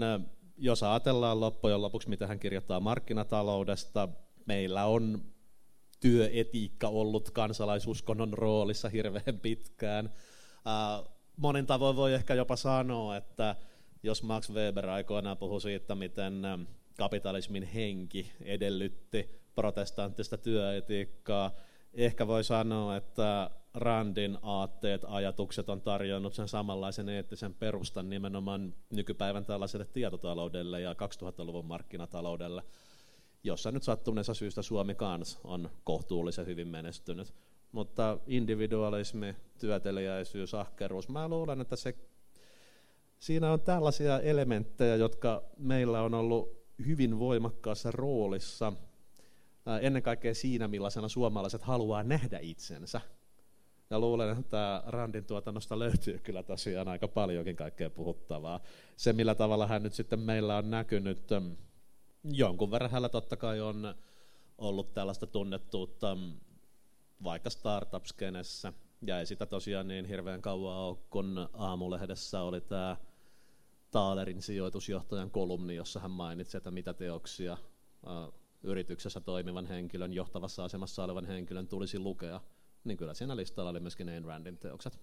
jos 0.60 0.84
ajatellaan 0.84 1.40
loppujen 1.40 1.82
lopuksi, 1.82 2.10
mitä 2.10 2.28
hän 2.28 2.40
kirjoittaa 2.40 2.80
markkinataloudesta, 2.80 4.10
meillä 4.46 4.86
on 4.86 5.22
työetiikka 6.00 6.88
ollut 6.88 7.32
kansalaisuskonnon 7.32 8.34
roolissa 8.34 8.90
hirveän 8.90 9.40
pitkään. 9.42 10.14
Monin 11.38 11.66
tavoin 11.66 11.96
voi 11.96 12.14
ehkä 12.14 12.34
jopa 12.34 12.56
sanoa, 12.56 13.18
että 13.18 13.56
jos 14.04 14.24
Max 14.24 14.50
Weber 14.52 14.90
aikoinaan 14.90 15.38
puhui 15.38 15.62
siitä, 15.62 15.96
miten 15.96 16.42
kapitalismin 16.98 17.64
henki 17.64 18.32
edellytti 18.42 19.42
protestanttista 19.56 20.38
työetiikkaa. 20.38 21.52
Ehkä 21.94 22.28
voi 22.28 22.44
sanoa, 22.44 22.96
että 22.96 23.50
Randin 23.74 24.38
aatteet, 24.42 25.02
ajatukset 25.08 25.70
on 25.70 25.82
tarjonnut 25.82 26.34
sen 26.34 26.48
samanlaisen 26.48 27.10
eettisen 27.10 27.54
perustan 27.54 28.10
nimenomaan 28.10 28.74
nykypäivän 28.90 29.46
tällaiselle 29.46 29.86
tietotaloudelle 29.86 30.82
ja 30.82 30.94
2000-luvun 30.94 31.66
markkinataloudelle, 31.66 32.64
jossa 33.44 33.72
nyt 33.72 33.84
sattuneessa 33.84 34.34
syystä 34.34 34.62
Suomi 34.62 34.96
kans 34.96 35.40
on 35.44 35.70
kohtuullisen 35.84 36.46
hyvin 36.46 36.68
menestynyt. 36.68 37.34
Mutta 37.72 38.18
individualismi, 38.28 39.36
työtelijäisyys, 39.60 40.54
ahkeruus, 40.54 41.10
mä 41.10 41.28
luulen, 41.28 41.62
että 41.62 41.76
se, 41.76 41.96
siinä 43.20 43.52
on 43.52 43.62
tällaisia 43.62 44.20
elementtejä, 44.20 44.96
jotka 44.96 45.44
meillä 45.58 46.02
on 46.02 46.14
ollut 46.14 46.60
hyvin 46.86 47.20
voimakkaassa 47.20 47.92
roolissa– 47.92 48.74
ennen 49.82 50.04
kaikkea 50.04 50.36
siinä, 50.36 50.68
millaisena 50.68 51.08
suomalaiset 51.08 51.62
haluaa 51.62 52.04
nähdä 52.04 52.40
itsensä. 52.42 53.02
Ja 53.90 54.00
luulen, 54.00 54.40
että 54.40 54.84
Randin 54.88 55.26
tuotannosta 55.26 55.80
löytyy 55.80 56.20
kyllä 56.20 56.44
tosiaan 56.44 56.88
aika 56.88 57.08
paljonkin 57.08 57.56
kaikkea 57.56 57.90
puhuttavaa. 57.90 58.60
Se, 58.98 59.14
millä 59.14 59.36
tavalla 59.36 59.68
hän 59.68 59.84
nyt 59.84 59.94
sitten 59.94 60.20
meillä 60.20 60.58
on 60.58 60.70
näkynyt, 60.72 61.28
jonkun 62.24 62.72
verran 62.72 62.92
hänellä 62.92 63.10
totta 63.10 63.38
kai 63.38 63.62
on 63.62 63.96
ollut 64.58 64.94
tällaista 64.94 65.28
tunnettuutta 65.28 66.18
vaikka 67.24 67.50
startup-skenessä, 67.50 68.74
ja 69.06 69.20
ei 69.20 69.26
sitä 69.26 69.46
tosiaan 69.46 69.88
niin 69.88 70.06
hirveän 70.06 70.42
kauan 70.42 70.78
ole, 70.78 70.98
kun 71.10 71.50
aamulehdessä 71.54 72.42
oli 72.42 72.62
tämä 72.62 72.98
Taalerin 73.92 74.42
sijoitusjohtajan 74.42 75.32
kolumni, 75.32 75.76
jossa 75.76 76.00
hän 76.00 76.12
mainitsi, 76.12 76.58
että 76.58 76.72
mitä 76.72 76.94
teoksia 76.94 77.58
yrityksessä 78.64 79.20
toimivan 79.20 79.66
henkilön, 79.66 80.14
johtavassa 80.14 80.64
asemassa 80.64 81.04
olevan 81.04 81.26
henkilön 81.26 81.68
tulisi 81.68 82.00
lukea, 82.00 82.42
niin 82.84 82.98
kyllä 82.98 83.14
siinä 83.14 83.36
listalla 83.36 83.70
oli 83.70 83.80
myöskin 83.80 84.10
Ayn 84.10 84.26
Randin 84.26 84.58
teokset. 84.58 85.00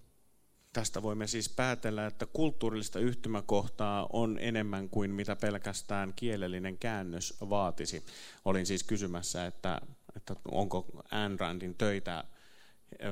Tästä 0.73 1.01
voimme 1.01 1.27
siis 1.27 1.49
päätellä, 1.49 2.05
että 2.05 2.25
kulttuurillista 2.25 2.99
yhtymäkohtaa 2.99 4.07
on 4.13 4.37
enemmän 4.39 4.89
kuin 4.89 5.11
mitä 5.11 5.35
pelkästään 5.35 6.13
kielellinen 6.15 6.77
käännös 6.77 7.37
vaatisi. 7.49 8.05
Olin 8.45 8.65
siis 8.65 8.83
kysymässä, 8.83 9.45
että, 9.45 9.81
että 10.15 10.35
onko 10.51 11.03
Ayn 11.11 11.39
Randin 11.39 11.75
töitä 11.75 12.23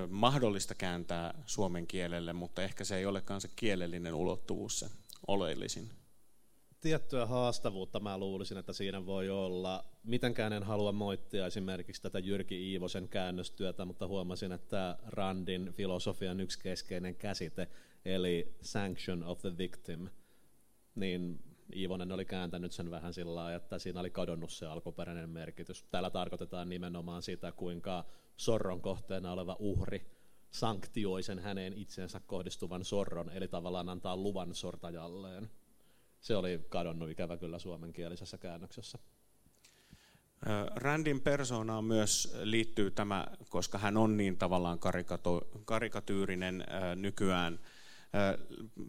mahdollista 0.10 0.76
kääntää 0.76 1.44
suomen 1.46 1.88
kielelle, 1.88 2.34
mutta 2.34 2.64
ehkä 2.64 2.84
se 2.84 2.98
ei 2.98 3.06
olekaan 3.06 3.42
se 3.42 3.50
kielellinen 3.56 4.14
ulottuvuus 4.14 4.80
se 4.80 4.90
oleellisin 5.28 5.92
tiettyä 6.86 7.26
haastavuutta 7.26 8.00
mä 8.00 8.18
luulisin, 8.18 8.58
että 8.58 8.74
siinä 8.74 9.06
voi 9.06 9.30
olla. 9.30 9.86
Mitenkään 10.04 10.54
en 10.54 10.64
halua 10.64 10.92
moittia 10.92 11.46
esimerkiksi 11.46 12.02
tätä 12.02 12.20
Jyrki 12.20 12.72
Iivosen 12.72 13.10
käännöstyötä, 13.10 13.86
mutta 13.86 14.08
huomasin, 14.08 14.52
että 14.52 14.98
Randin 15.08 15.74
filosofian 15.74 16.40
yksi 16.40 16.60
keskeinen 16.60 17.16
käsite, 17.16 17.68
eli 18.06 18.56
sanction 18.62 19.24
of 19.24 19.42
the 19.42 19.58
victim, 19.58 20.10
niin 20.96 21.40
Iivonen 21.76 22.12
oli 22.12 22.26
kääntänyt 22.26 22.72
sen 22.72 22.92
vähän 22.92 23.14
sillä 23.14 23.36
lailla, 23.36 23.56
että 23.56 23.80
siinä 23.80 24.00
oli 24.00 24.10
kadonnut 24.10 24.52
se 24.52 24.66
alkuperäinen 24.66 25.30
merkitys. 25.30 25.84
Täällä 25.84 26.10
tarkoitetaan 26.10 26.70
nimenomaan 26.70 27.22
sitä, 27.22 27.52
kuinka 27.52 28.06
sorron 28.38 28.82
kohteena 28.82 29.32
oleva 29.32 29.56
uhri 29.60 30.06
sanktioi 30.52 31.24
sen 31.24 31.40
häneen 31.40 31.74
itsensä 31.74 32.20
kohdistuvan 32.20 32.86
sorron, 32.86 33.30
eli 33.30 33.48
tavallaan 33.48 33.90
antaa 33.90 34.18
luvan 34.18 34.56
sortajalleen 34.56 35.50
se 36.26 36.36
oli 36.36 36.66
kadonnut 36.70 37.10
ikävä 37.10 37.38
kyllä 37.38 37.60
suomenkielisessä 37.60 38.38
käännöksessä. 38.38 39.00
Randin 40.76 41.22
persoonaan 41.22 41.86
myös 41.86 42.38
liittyy 42.42 42.92
tämä, 42.92 43.28
koska 43.50 43.78
hän 43.78 43.98
on 43.98 44.18
niin 44.18 44.38
tavallaan 44.38 44.80
karikatyyrinen 45.66 46.64
nykyään, 46.96 47.60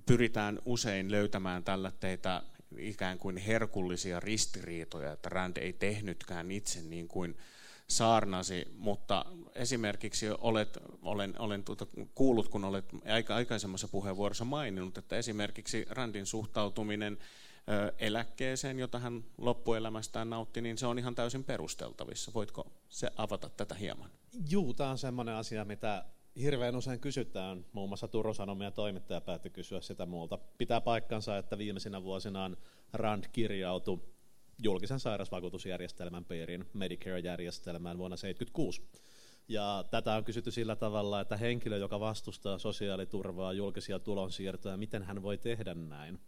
pyritään 0.06 0.58
usein 0.64 1.10
löytämään 1.10 1.64
tällä 1.64 1.92
teitä 2.00 2.42
ikään 2.78 3.18
kuin 3.18 3.36
herkullisia 3.36 4.20
ristiriitoja, 4.20 5.12
että 5.12 5.28
Rand 5.28 5.56
ei 5.56 5.72
tehnytkään 5.72 6.50
itse 6.50 6.82
niin 6.82 7.08
kuin 7.08 7.36
saarnasi, 7.88 8.64
mutta 8.78 9.24
esimerkiksi 9.54 10.26
olet, 10.38 10.78
olen, 11.02 11.40
olen 11.40 11.64
tuota, 11.64 11.86
kuullut, 12.14 12.48
kun 12.48 12.64
olet 12.64 12.84
aika 13.12 13.34
aikaisemmassa 13.34 13.88
puheenvuorossa 13.88 14.44
maininnut, 14.44 14.98
että 14.98 15.16
esimerkiksi 15.16 15.84
Randin 15.90 16.26
suhtautuminen 16.26 17.18
eläkkeeseen, 17.98 18.78
jota 18.78 18.98
hän 18.98 19.24
loppuelämästään 19.38 20.30
nautti, 20.30 20.60
niin 20.60 20.78
se 20.78 20.86
on 20.86 20.98
ihan 20.98 21.14
täysin 21.14 21.44
perusteltavissa. 21.44 22.30
Voitko 22.34 22.72
se 22.88 23.10
avata 23.16 23.48
tätä 23.48 23.74
hieman? 23.74 24.10
Juu, 24.50 24.74
tämä 24.74 24.90
on 24.90 24.98
sellainen 24.98 25.34
asia, 25.34 25.64
mitä 25.64 26.04
hirveän 26.40 26.76
usein 26.76 27.00
kysytään. 27.00 27.64
Muun 27.72 27.88
muassa 27.88 28.08
Turun 28.08 28.34
Sanomia 28.34 28.70
toimittaja 28.70 29.20
päätti 29.20 29.50
kysyä 29.50 29.80
sitä 29.80 30.06
muulta. 30.06 30.38
Pitää 30.58 30.80
paikkansa, 30.80 31.38
että 31.38 31.58
viimeisinä 31.58 32.02
vuosinaan 32.02 32.56
Rand 32.92 33.24
kirjautui 33.32 33.98
julkisen 34.62 35.00
sairausvakuutusjärjestelmän 35.00 36.24
piiriin, 36.24 36.64
Medicare-järjestelmään 36.72 37.98
vuonna 37.98 38.16
1976. 38.16 38.82
Ja 39.48 39.84
tätä 39.90 40.14
on 40.14 40.24
kysytty 40.24 40.50
sillä 40.50 40.76
tavalla, 40.76 41.20
että 41.20 41.36
henkilö, 41.36 41.76
joka 41.76 42.00
vastustaa 42.00 42.58
sosiaaliturvaa, 42.58 43.52
julkisia 43.52 43.98
tulonsiirtoja, 43.98 44.76
miten 44.76 45.02
hän 45.02 45.22
voi 45.22 45.38
tehdä 45.38 45.74
näin? 45.74 46.20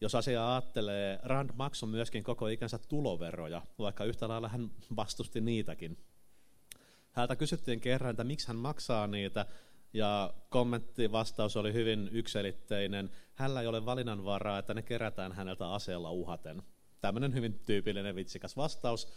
Jos 0.00 0.14
asiaa 0.14 0.54
ajattelee, 0.54 1.18
Rand 1.22 1.50
maksoi 1.54 1.88
myöskin 1.88 2.24
koko 2.24 2.48
ikänsä 2.48 2.78
tuloveroja, 2.78 3.62
vaikka 3.78 4.04
yhtä 4.04 4.28
lailla 4.28 4.48
hän 4.48 4.70
vastusti 4.96 5.40
niitäkin. 5.40 5.98
Häntä 7.12 7.36
kysyttiin 7.36 7.80
kerran, 7.80 8.10
että 8.10 8.24
miksi 8.24 8.48
hän 8.48 8.56
maksaa 8.56 9.06
niitä, 9.06 9.46
ja 9.92 10.34
kommentti 10.48 11.12
vastaus 11.12 11.56
oli 11.56 11.72
hyvin 11.72 12.08
ykselitteinen. 12.12 13.10
Hänellä 13.34 13.60
ei 13.60 13.66
ole 13.66 13.86
valinnanvaraa, 13.86 14.58
että 14.58 14.74
ne 14.74 14.82
kerätään 14.82 15.32
häneltä 15.32 15.70
aseella 15.72 16.10
uhaten. 16.10 16.62
Tämmöinen 17.00 17.34
hyvin 17.34 17.60
tyypillinen 17.66 18.16
vitsikäs 18.16 18.56
vastaus. 18.56 19.08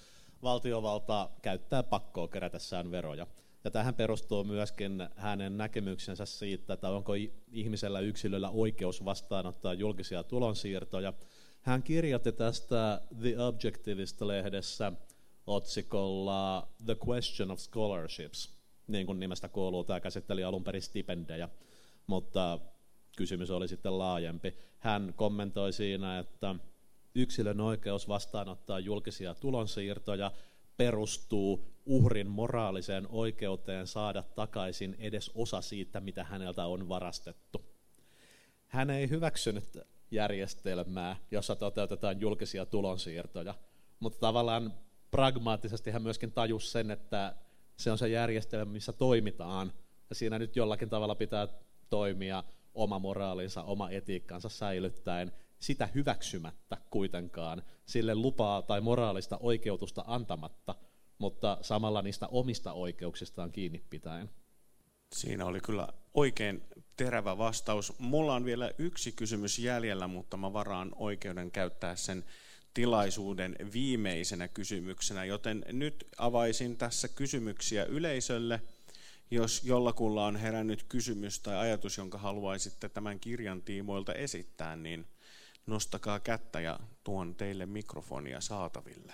Valtiovalta 0.43 1.29
käyttää 1.41 1.83
pakkoa 1.83 2.27
kerätessään 2.27 2.91
veroja. 2.91 3.27
Ja 3.63 3.71
tähän 3.71 3.95
perustuu 3.95 4.43
myöskin 4.43 5.09
hänen 5.15 5.57
näkemyksensä 5.57 6.25
siitä, 6.25 6.73
että 6.73 6.89
onko 6.89 7.13
ihmisellä 7.51 7.99
yksilöllä 7.99 8.49
oikeus 8.49 9.05
vastaanottaa 9.05 9.73
julkisia 9.73 10.23
tulonsiirtoja. 10.23 11.13
Hän 11.61 11.83
kirjoitti 11.83 12.31
tästä 12.31 13.01
The 13.21 13.35
Objectivist-lehdessä 13.37 14.91
otsikolla 15.47 16.67
The 16.85 16.97
Question 17.07 17.51
of 17.51 17.59
Scholarships, 17.59 18.59
niin 18.87 19.05
kuin 19.05 19.19
nimestä 19.19 19.49
kuuluu. 19.49 19.83
Tämä 19.83 19.99
käsitteli 19.99 20.43
alun 20.43 20.63
perin 20.63 20.81
stipendejä, 20.81 21.49
mutta 22.07 22.59
kysymys 23.17 23.51
oli 23.51 23.67
sitten 23.67 23.97
laajempi. 23.97 24.53
Hän 24.79 25.13
kommentoi 25.15 25.73
siinä, 25.73 26.19
että 26.19 26.55
yksilön 27.15 27.61
oikeus 27.61 28.07
vastaanottaa 28.07 28.79
julkisia 28.79 29.35
tulonsiirtoja 29.35 30.31
perustuu 30.77 31.73
uhrin 31.85 32.27
moraaliseen 32.27 33.07
oikeuteen 33.09 33.87
saada 33.87 34.23
takaisin 34.23 34.95
edes 34.99 35.31
osa 35.35 35.61
siitä, 35.61 35.99
mitä 35.99 36.23
häneltä 36.23 36.65
on 36.65 36.89
varastettu. 36.89 37.65
Hän 38.67 38.89
ei 38.89 39.09
hyväksynyt 39.09 39.77
järjestelmää, 40.11 41.15
jossa 41.31 41.55
toteutetaan 41.55 42.21
julkisia 42.21 42.65
tulonsiirtoja, 42.65 43.55
mutta 43.99 44.19
tavallaan 44.19 44.73
pragmaattisesti 45.11 45.91
hän 45.91 46.01
myöskin 46.01 46.31
tajusi 46.31 46.71
sen, 46.71 46.91
että 46.91 47.35
se 47.77 47.91
on 47.91 47.97
se 47.97 48.09
järjestelmä, 48.09 48.71
missä 48.71 48.93
toimitaan, 48.93 49.73
ja 50.09 50.15
siinä 50.15 50.39
nyt 50.39 50.55
jollakin 50.55 50.89
tavalla 50.89 51.15
pitää 51.15 51.47
toimia 51.89 52.43
oma 52.73 52.99
moraalinsa, 52.99 53.63
oma 53.63 53.89
etiikkansa 53.89 54.49
säilyttäen, 54.49 55.31
sitä 55.59 55.89
hyväksymättä 55.95 56.77
kuitenkaan, 56.89 57.63
sille 57.85 58.15
lupaa 58.15 58.61
tai 58.61 58.81
moraalista 58.81 59.37
oikeutusta 59.37 60.03
antamatta, 60.07 60.75
mutta 61.17 61.57
samalla 61.61 62.01
niistä 62.01 62.27
omista 62.27 62.73
oikeuksistaan 62.73 63.51
kiinni 63.51 63.83
pitäen. 63.89 64.29
Siinä 65.15 65.45
oli 65.45 65.59
kyllä 65.59 65.87
oikein 66.13 66.63
terävä 66.97 67.37
vastaus. 67.37 67.99
Mulla 67.99 68.35
on 68.35 68.45
vielä 68.45 68.71
yksi 68.77 69.11
kysymys 69.11 69.59
jäljellä, 69.59 70.07
mutta 70.07 70.37
mä 70.37 70.53
varaan 70.53 70.91
oikeuden 70.95 71.51
käyttää 71.51 71.95
sen 71.95 72.25
tilaisuuden 72.73 73.55
viimeisenä 73.73 74.47
kysymyksenä, 74.47 75.25
joten 75.25 75.65
nyt 75.71 76.07
avaisin 76.17 76.77
tässä 76.77 77.07
kysymyksiä 77.07 77.85
yleisölle. 77.85 78.61
Jos 79.31 79.63
jollakulla 79.63 80.25
on 80.25 80.35
herännyt 80.35 80.83
kysymys 80.83 81.39
tai 81.39 81.57
ajatus, 81.57 81.97
jonka 81.97 82.17
haluaisitte 82.17 82.89
tämän 82.89 83.19
kirjan 83.19 83.61
tiimoilta 83.61 84.13
esittää, 84.13 84.75
niin 84.75 85.05
nostakaa 85.69 86.19
kättä 86.19 86.61
ja 86.61 86.79
tuon 87.03 87.35
teille 87.35 87.65
mikrofonia 87.65 88.41
saataville. 88.41 89.13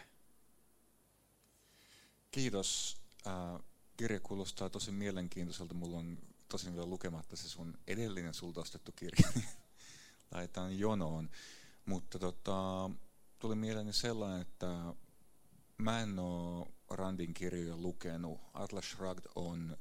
Kiitos. 2.31 2.97
Kirja 3.97 4.19
kuulostaa 4.19 4.69
tosi 4.69 4.91
mielenkiintoiselta. 4.91 5.73
Mulla 5.73 5.97
on 5.97 6.17
tosin 6.47 6.73
vielä 6.73 6.85
lukematta 6.85 7.35
se 7.35 7.49
sun 7.49 7.77
edellinen 7.87 8.33
sulta 8.33 8.61
ostettu 8.61 8.91
kirja. 8.91 9.29
Laitetaan 10.31 10.79
jonoon. 10.79 11.29
Mutta 11.85 12.19
tota, 12.19 12.89
tuli 13.39 13.55
mieleeni 13.55 13.93
sellainen, 13.93 14.41
että 14.41 14.93
mä 15.77 15.99
en 15.99 16.19
ole 16.19 16.67
Randin 16.89 17.33
kirjoja 17.33 17.77
lukenut. 17.77 18.41
Atlas 18.53 18.89
Shrugged 18.89 19.25
on 19.35 19.77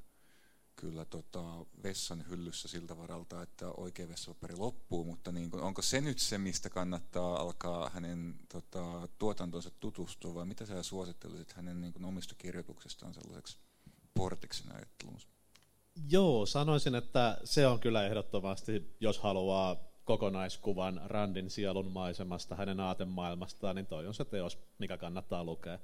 kyllä 0.85 1.05
tota, 1.05 1.43
vessan 1.83 2.25
hyllyssä 2.29 2.69
siltä 2.69 2.99
varalta, 2.99 3.43
että 3.43 3.69
oikea 3.69 4.09
vessapaperi 4.09 4.57
loppuu, 4.57 5.05
mutta 5.05 5.33
niin 5.33 5.51
kun, 5.51 5.61
onko 5.61 5.83
se 5.83 6.01
nyt 6.01 6.19
se, 6.19 6.39
mistä 6.39 6.71
kannattaa 6.71 7.41
alkaa 7.41 7.91
hänen 7.91 8.35
tota, 8.53 9.09
tuotantonsa 9.19 9.71
tutustua, 9.81 10.35
vai 10.35 10.47
mitä 10.47 10.67
sä 10.67 10.83
suosittelisit 10.83 11.53
hänen 11.53 11.81
niin 11.81 11.93
kun, 11.93 12.05
omista 12.05 12.35
kirjoituksistaan 12.39 13.15
sellaiseksi 13.15 13.59
portiksi 14.15 14.65
ajatteluunsa? 14.75 15.29
Joo, 16.11 16.47
sanoisin, 16.47 16.95
että 16.95 17.39
se 17.45 17.67
on 17.67 17.81
kyllä 17.81 18.07
ehdottomasti, 18.07 18.97
jos 19.01 19.19
haluaa 19.19 19.77
kokonaiskuvan 20.05 21.01
Randin 21.05 21.51
sielun 21.51 21.93
maisemasta, 21.93 22.57
hänen 22.57 22.81
aatemaailmastaan, 22.81 23.77
niin 23.77 23.87
toi 23.87 24.07
on 24.07 24.15
se 24.15 24.25
teos, 24.25 24.59
mikä 24.79 24.97
kannattaa 24.97 25.45
lukea. 25.45 25.79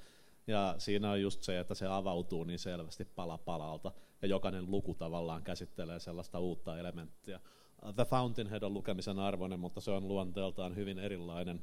Ja 0.46 0.74
siinä 0.78 1.10
on 1.10 1.22
just 1.22 1.42
se, 1.42 1.60
että 1.60 1.74
se 1.74 1.86
avautuu 1.86 2.44
niin 2.44 2.58
selvästi 2.58 3.04
pala 3.04 3.38
palalta, 3.38 3.92
ja 4.22 4.28
jokainen 4.28 4.70
luku 4.70 4.94
tavallaan 4.94 5.42
käsittelee 5.42 6.00
sellaista 6.00 6.38
uutta 6.38 6.78
elementtiä. 6.78 7.40
The 7.96 8.04
Fountainhead 8.04 8.62
on 8.62 8.74
lukemisen 8.74 9.18
arvoinen, 9.18 9.60
mutta 9.60 9.80
se 9.80 9.90
on 9.90 10.08
luonteeltaan 10.08 10.76
hyvin 10.76 10.98
erilainen. 10.98 11.62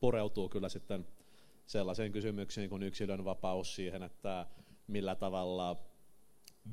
Pureutuu 0.00 0.48
kyllä 0.48 0.68
sitten 0.68 1.06
sellaisiin 1.66 2.12
kysymyksiin 2.12 2.70
kuin 2.70 2.82
yksilön 2.82 3.24
vapaus 3.24 3.74
siihen, 3.74 4.02
että 4.02 4.46
millä 4.86 5.14
tavalla 5.14 5.76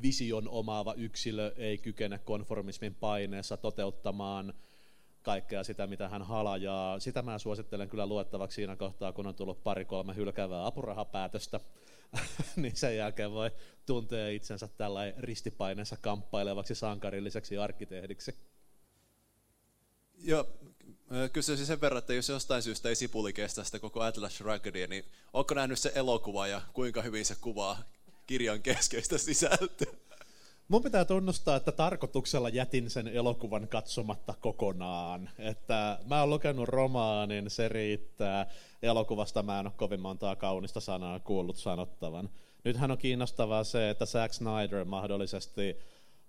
vision 0.02 0.48
omaava 0.48 0.94
yksilö 0.94 1.54
ei 1.58 1.78
kykene 1.78 2.20
konformismin 2.20 2.96
paineessa 2.96 3.58
toteuttamaan 3.58 4.54
kaikkea 5.22 5.64
sitä, 5.64 5.88
mitä 5.88 6.10
hän 6.10 6.22
halajaa. 6.22 7.00
Sitä 7.00 7.22
mä 7.22 7.38
suosittelen 7.38 7.90
kyllä 7.90 8.06
luettavaksi 8.06 8.56
siinä 8.56 8.76
kohtaa, 8.76 9.14
kun 9.14 9.28
on 9.28 9.36
tullut 9.36 9.64
pari-kolme 9.64 10.16
hylkäävää 10.16 10.66
apurahapäätöstä. 10.66 11.60
niin 12.56 12.76
sen 12.76 12.98
jälkeen 12.98 13.32
voi 13.32 13.52
tuntea 13.86 14.30
itsensä 14.30 14.68
tällä 14.68 15.14
ristipaineensa 15.18 15.98
kamppailevaksi 16.02 16.76
sankarilliseksi 16.76 17.58
arkkitehdiksi. 17.58 18.36
Joo, 20.18 20.48
kysyisin 21.34 21.66
sen 21.66 21.82
verran, 21.82 22.00
että 22.00 22.14
jos 22.14 22.30
jostain 22.30 22.64
syystä 22.64 22.90
ei 22.90 22.96
sipuli 22.96 23.34
kestä 23.34 23.64
sitä 23.64 23.80
koko 23.80 24.02
Atlas 24.02 24.38
Shrugged, 24.38 24.88
niin 24.88 25.06
onko 25.34 25.54
nähnyt 25.54 25.80
se 25.80 25.92
elokuva 25.96 26.48
ja 26.48 26.62
kuinka 26.74 27.02
hyvin 27.02 27.26
se 27.26 27.36
kuvaa 27.42 27.84
kirjan 28.28 28.62
keskeistä 28.62 29.18
sisältöä? 29.18 29.94
Mun 30.68 30.84
pitää 30.84 31.06
tunnustaa, 31.06 31.56
että 31.56 31.72
tarkoituksella 31.72 32.50
jätin 32.50 32.90
sen 32.90 33.08
elokuvan 33.08 33.68
katsomatta 33.68 34.34
kokonaan. 34.40 35.30
Että 35.40 36.00
mä 36.06 36.20
oon 36.20 36.30
lukenut 36.30 36.68
romaanin, 36.68 37.50
se 37.50 37.70
riittää. 37.70 38.48
Elokuvasta 38.82 39.44
mä 39.44 39.60
en 39.60 39.66
ole 39.66 39.74
kovin 39.78 40.00
montaa 40.00 40.36
kaunista 40.36 40.80
sanaa 40.80 41.20
kuullut 41.20 41.58
sanottavan. 41.58 42.30
Nythän 42.64 42.92
on 42.92 42.98
kiinnostavaa 42.98 43.64
se, 43.64 43.90
että 43.90 44.06
Zack 44.06 44.34
Snyder 44.34 44.86
mahdollisesti 44.86 45.78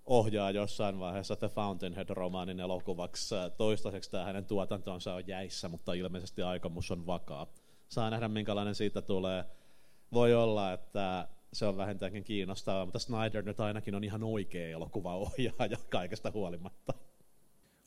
ohjaa 0.05 0.51
jossain 0.51 0.99
vaiheessa 0.99 1.35
The 1.35 1.47
Fountainhead-romaanin 1.49 2.59
elokuvaksi. 2.59 3.35
Toistaiseksi 3.57 4.11
tämä 4.11 4.23
hänen 4.23 4.45
tuotantonsa 4.45 5.13
on 5.13 5.27
jäissä, 5.27 5.69
mutta 5.69 5.93
ilmeisesti 5.93 6.41
aikomus 6.41 6.91
on 6.91 7.05
vakaa. 7.05 7.47
Saa 7.89 8.09
nähdä, 8.09 8.27
minkälainen 8.27 8.75
siitä 8.75 9.01
tulee. 9.01 9.45
Voi 10.13 10.35
olla, 10.35 10.73
että 10.73 11.27
se 11.53 11.65
on 11.65 11.77
vähintäänkin 11.77 12.23
kiinnostavaa, 12.23 12.85
mutta 12.85 12.99
Snyder 12.99 13.43
nyt 13.43 13.59
ainakin 13.59 13.95
on 13.95 14.03
ihan 14.03 14.23
oikea 14.23 14.69
elokuvaohjaaja 14.69 15.77
kaikesta 15.89 16.31
huolimatta. 16.31 16.93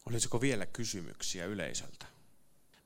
Olisiko 0.07 0.41
vielä 0.41 0.67
kysymyksiä 0.67 1.47
yleisöltä? 1.47 2.07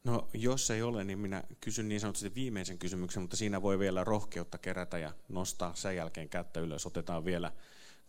No 0.05 0.29
jos 0.35 0.71
ei 0.71 0.83
ole, 0.83 1.05
niin 1.05 1.19
minä 1.19 1.43
kysyn 1.61 1.89
niin 1.89 2.01
sanotusti 2.01 2.35
viimeisen 2.35 2.79
kysymyksen, 2.79 3.23
mutta 3.23 3.37
siinä 3.37 3.63
voi 3.63 3.79
vielä 3.79 4.05
rohkeutta 4.05 4.59
kerätä 4.59 4.99
ja 4.99 5.13
nostaa 5.29 5.75
sen 5.75 5.97
jälkeen 5.97 6.29
kättä 6.29 6.61
ylös. 6.61 6.87
Otetaan 6.87 7.25
vielä 7.25 7.53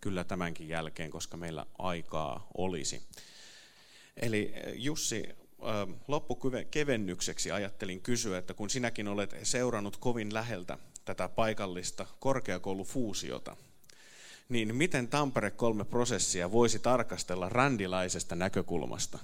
kyllä 0.01 0.24
tämänkin 0.24 0.70
jälkeen, 0.70 1.11
koska 1.11 1.38
meillä 1.38 1.66
aikaa 1.78 2.47
olisi. 2.57 3.01
Eli 4.18 4.53
Jussi, 4.74 5.24
loppukevennykseksi 6.07 7.51
ajattelin 7.51 8.01
kysyä, 8.01 8.38
että 8.38 8.53
kun 8.53 8.70
sinäkin 8.70 9.07
olet 9.07 9.36
seurannut 9.43 9.97
kovin 9.97 10.34
läheltä 10.34 10.78
tätä 11.06 11.30
paikallista 11.30 12.06
korkeakoulufuusiota, 12.20 13.56
niin 14.49 14.76
miten 14.76 15.08
Tampere 15.08 15.51
3 15.51 15.86
prosessia 15.86 16.51
voisi 16.51 16.80
tarkastella 16.80 17.49
randilaisesta 17.49 18.36
näkökulmasta? 18.36 19.20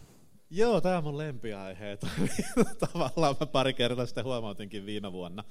Joo, 0.50 0.82
tämä 0.82 0.98
on 0.98 1.04
mun 1.04 1.18
lempiaiheita. 1.18 2.08
Tavallaan 2.94 3.36
mä 3.40 3.46
pari 3.46 3.74
kertaa 3.74 4.06
sitten 4.06 4.24
huomautinkin 4.24 4.86
viime 4.86 5.12
vuonna. 5.12 5.44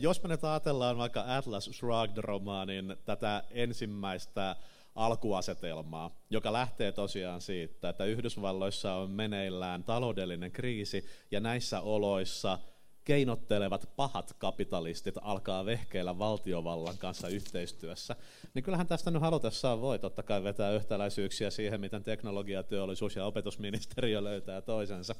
Jos 0.00 0.22
me 0.22 0.28
nyt 0.28 0.44
ajatellaan 0.44 0.98
vaikka 0.98 1.36
Atlas 1.36 1.70
Shrugged-romaanin 1.72 2.96
tätä 3.04 3.42
ensimmäistä 3.50 4.56
alkuasetelmaa, 4.94 6.10
joka 6.30 6.52
lähtee 6.52 6.92
tosiaan 6.92 7.40
siitä, 7.40 7.88
että 7.88 8.04
Yhdysvalloissa 8.04 8.94
on 8.94 9.10
meneillään 9.10 9.84
taloudellinen 9.84 10.52
kriisi 10.52 11.06
ja 11.30 11.40
näissä 11.40 11.80
oloissa 11.80 12.58
keinottelevat 13.06 13.88
pahat 13.96 14.34
kapitalistit 14.38 15.14
alkaa 15.22 15.66
vehkeillä 15.66 16.18
valtiovallan 16.18 16.98
kanssa 16.98 17.28
yhteistyössä, 17.28 18.16
niin 18.54 18.62
kyllähän 18.62 18.86
tästä 18.86 19.10
nyt 19.10 19.22
halutessaan 19.22 19.80
voi 19.80 19.98
totta 19.98 20.22
kai 20.22 20.44
vetää 20.44 20.72
yhtäläisyyksiä 20.72 21.50
siihen, 21.50 21.80
miten 21.80 22.04
teknologiateollisuus 22.04 23.16
ja 23.16 23.26
opetusministeriö 23.26 24.24
löytää 24.24 24.60
toisensa. 24.60 25.14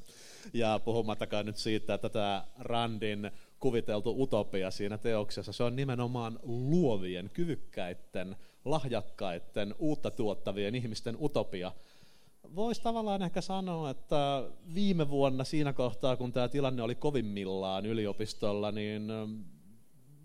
Ja 0.53 0.79
puhumattakaan 0.85 1.45
nyt 1.45 1.57
siitä, 1.57 1.93
että 1.93 2.09
tämä 2.09 2.47
Randin 2.59 3.31
kuviteltu 3.59 4.23
utopia 4.23 4.71
siinä 4.71 4.97
teoksessa, 4.97 5.51
se 5.51 5.63
on 5.63 5.75
nimenomaan 5.75 6.39
luovien, 6.43 7.29
kyvykkäiden, 7.33 8.35
lahjakkaiden, 8.65 9.75
uutta 9.79 10.11
tuottavien 10.11 10.75
ihmisten 10.75 11.17
utopia. 11.21 11.71
Voisi 12.55 12.81
tavallaan 12.81 13.21
ehkä 13.21 13.41
sanoa, 13.41 13.89
että 13.89 14.43
viime 14.73 15.09
vuonna 15.09 15.43
siinä 15.43 15.73
kohtaa, 15.73 16.15
kun 16.15 16.33
tämä 16.33 16.47
tilanne 16.47 16.81
oli 16.81 16.95
kovimmillaan 16.95 17.85
yliopistolla, 17.85 18.71
niin 18.71 19.11
ähm, 19.11 19.31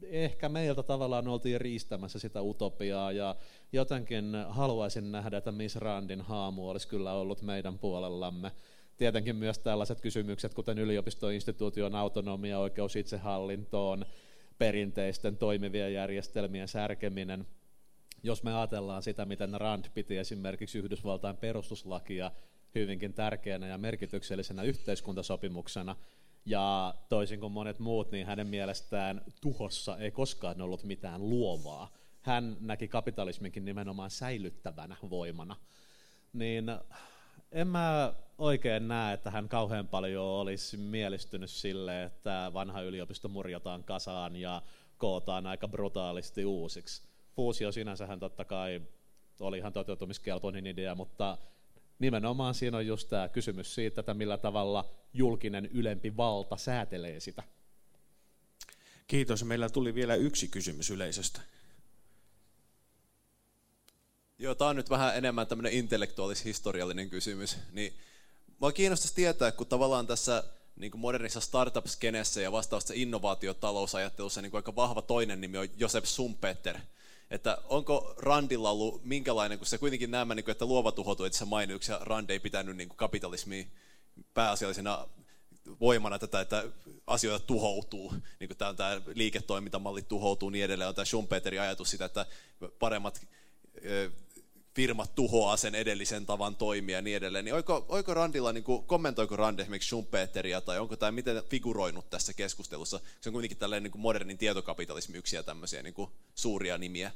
ehkä 0.03 0.49
meiltä 0.49 0.83
tavallaan 0.83 1.29
oltiin 1.29 1.61
riistämässä 1.61 2.19
sitä 2.19 2.43
utopiaa 2.43 3.13
ja 3.13 3.37
jotenkin 3.73 4.25
haluaisin 4.49 5.13
nähdä, 5.13 5.37
että 5.37 5.53
Miss 5.53 5.77
Randin 5.77 6.21
haamu 6.21 6.69
olisi 6.69 6.89
kyllä 6.89 7.13
ollut 7.13 7.43
meidän 7.43 7.79
puolellamme 7.79 8.53
tietenkin 8.97 9.37
myös 9.37 9.59
tällaiset 9.59 10.01
kysymykset, 10.01 10.55
kuten 10.55 10.79
yliopistoinstituution 10.79 11.95
autonomia, 11.95 12.59
oikeus 12.59 12.97
itsehallintoon, 12.97 14.07
perinteisten 14.59 15.37
toimivien 15.37 15.95
järjestelmien 15.95 16.69
särkeminen. 16.69 17.47
Jos 18.23 18.43
me 18.43 18.55
ajatellaan 18.55 19.03
sitä, 19.03 19.25
miten 19.25 19.61
Rand 19.61 19.85
piti 19.95 20.17
esimerkiksi 20.17 20.79
Yhdysvaltain 20.79 21.37
perustuslakia 21.37 22.31
hyvinkin 22.75 23.15
tärkeänä 23.15 23.67
ja 23.67 23.79
merkityksellisenä 23.79 24.63
yhteiskuntasopimuksena, 24.63 25.97
ja 26.47 26.95
toisin 27.09 27.41
kuin 27.41 27.53
monet 27.53 27.79
muut, 27.79 28.11
niin 28.11 28.27
hänen 28.27 28.47
mielestään 28.47 29.25
tuhossa 29.41 29.99
ei 29.99 30.11
koskaan 30.11 30.63
ollut 30.63 30.85
mitään 30.85 31.31
luovaa. 31.31 31.93
Hän 32.21 32.57
näki 32.61 32.89
kapitalisminkin 32.89 33.65
nimenomaan 33.65 34.11
säilyttävänä 34.11 34.97
voimana. 35.11 35.57
Niin 36.33 36.65
en 37.53 37.69
mä 37.69 38.15
oikein 38.39 38.89
näe, 38.89 39.15
että 39.15 39.31
hän 39.31 39.49
kauhean 39.49 39.89
paljon 39.89 40.25
olisi 40.25 40.77
mielistynyt 40.77 41.51
sille, 41.51 42.03
että 42.03 42.51
vanha 42.55 42.81
yliopisto 42.81 43.29
murjotaan 43.29 43.85
kasaan 43.85 44.37
ja 44.37 44.63
kootaan 44.99 45.47
aika 45.47 45.69
brutaalisti 45.69 46.45
uusiksi. 46.45 47.12
Fuusio 47.37 47.73
sinänsähän 47.73 48.21
totta 48.21 48.45
kai 48.45 48.83
oli 49.41 49.59
ihan 49.59 49.73
toteutumiskelpoinen 49.73 50.67
idea, 50.67 50.95
mutta 50.95 51.39
nimenomaan 51.99 52.55
siinä 52.55 52.77
on 52.77 52.87
just 52.87 53.09
tämä 53.09 53.29
kysymys 53.29 53.75
siitä, 53.75 54.01
että 54.01 54.15
millä 54.15 54.39
tavalla 54.39 54.91
julkinen 55.15 55.67
ylempi 55.67 56.17
valta 56.17 56.57
säätelee 56.57 57.21
sitä. 57.21 57.43
Kiitos. 59.07 59.45
Meillä 59.45 59.69
tuli 59.69 59.95
vielä 59.95 60.15
yksi 60.15 60.49
kysymys 60.49 60.91
yleisöstä. 60.91 61.41
Joo, 64.39 64.55
tämä 64.55 64.71
on 64.71 64.77
nyt 64.77 64.91
vähän 64.91 65.17
enemmän 65.17 65.47
tämmöinen 65.47 65.73
intellektuaalis-historiallinen 65.73 67.11
kysymys. 67.11 67.57
Niin, 67.73 67.93
mua 68.59 68.73
kiinnostaisi 68.73 69.15
tietää, 69.15 69.53
kun 69.53 69.67
tavallaan 69.67 70.07
tässä 70.07 70.45
niin 70.77 70.91
kuin 70.91 71.01
modernissa 71.01 71.41
startup-skenessä 71.41 72.41
ja 72.41 72.53
vastaavassa 72.53 72.95
innovaatiotalousajattelussa 72.97 74.43
niin 74.43 74.51
kuin 74.51 74.59
aika 74.59 74.77
vahva 74.77 75.03
toinen 75.03 75.41
nimi 75.41 75.59
on 75.59 75.69
Josef 75.77 76.05
Sumpeter. 76.05 76.79
Että 77.33 77.59
onko 77.65 78.15
Randilla 78.19 78.71
ollut 78.71 79.05
minkälainen, 79.05 79.59
kun 79.59 79.67
se 79.67 79.79
kuitenkin 79.79 80.11
nämä, 80.11 80.35
niin 80.35 80.51
että 80.51 80.67
luova 80.67 80.93
tuhoutuu, 80.93 81.27
että 81.27 81.39
se 81.39 81.45
mainitsi, 81.45 81.93
ja 81.93 81.99
Rand 82.03 82.31
ei 82.31 82.41
pitänyt 82.41 82.77
niin 82.77 82.89
kuin 82.89 82.97
kapitalismia 82.97 83.65
pääasiallisena 84.35 85.09
voimana 85.81 86.19
tätä, 86.19 86.41
että 86.41 86.65
asioita 87.07 87.47
tuhoutuu, 87.47 88.15
niin 88.41 88.49
kuin 88.49 88.59
tämä, 88.59 88.75
tämä 88.75 89.01
liiketoimintamalli 89.15 90.03
tuhoutuu 90.03 90.51
niin 90.51 90.65
edelleen, 90.65 90.89
on 90.89 90.95
tämä 90.95 91.05
Schumpeterin 91.05 91.61
ajatus 91.61 91.91
sitä, 91.91 92.05
että 92.05 92.27
paremmat 92.79 93.27
firmat 94.75 95.15
tuhoaa 95.15 95.57
sen 95.57 95.75
edellisen 95.75 96.27
tavan 96.27 96.57
toimia 96.57 96.97
ja 96.97 97.03
niin 97.03 97.17
edelleen. 97.17 97.45
Niin 97.45 97.55
oiko, 97.55 97.87
oiko 97.89 98.15
Randilla, 98.15 98.53
niin 98.53 98.65
kuin, 98.65 98.85
kommentoiko 98.85 99.37
Rand 99.37 99.59
esimerkiksi 99.59 99.87
Schumpeteria 99.87 100.61
tai 100.61 100.79
onko 100.79 100.97
tämä 100.97 101.13
miten 101.13 101.43
figuroinut 101.45 102.11
tässä 102.11 102.33
keskustelussa? 102.33 103.01
Se 103.21 103.29
on 103.29 103.33
kuitenkin 103.33 103.59
tällainen 103.59 103.83
niin 103.83 103.93
kuin 103.93 104.03
modernin 104.03 104.39
tietokapitalismi 104.39 105.19
yksiä 105.19 105.43
tämmöisiä 105.43 105.83
niin 105.83 105.95
kuin 105.95 106.11
suuria 106.35 106.79
nimiä. 106.79 107.13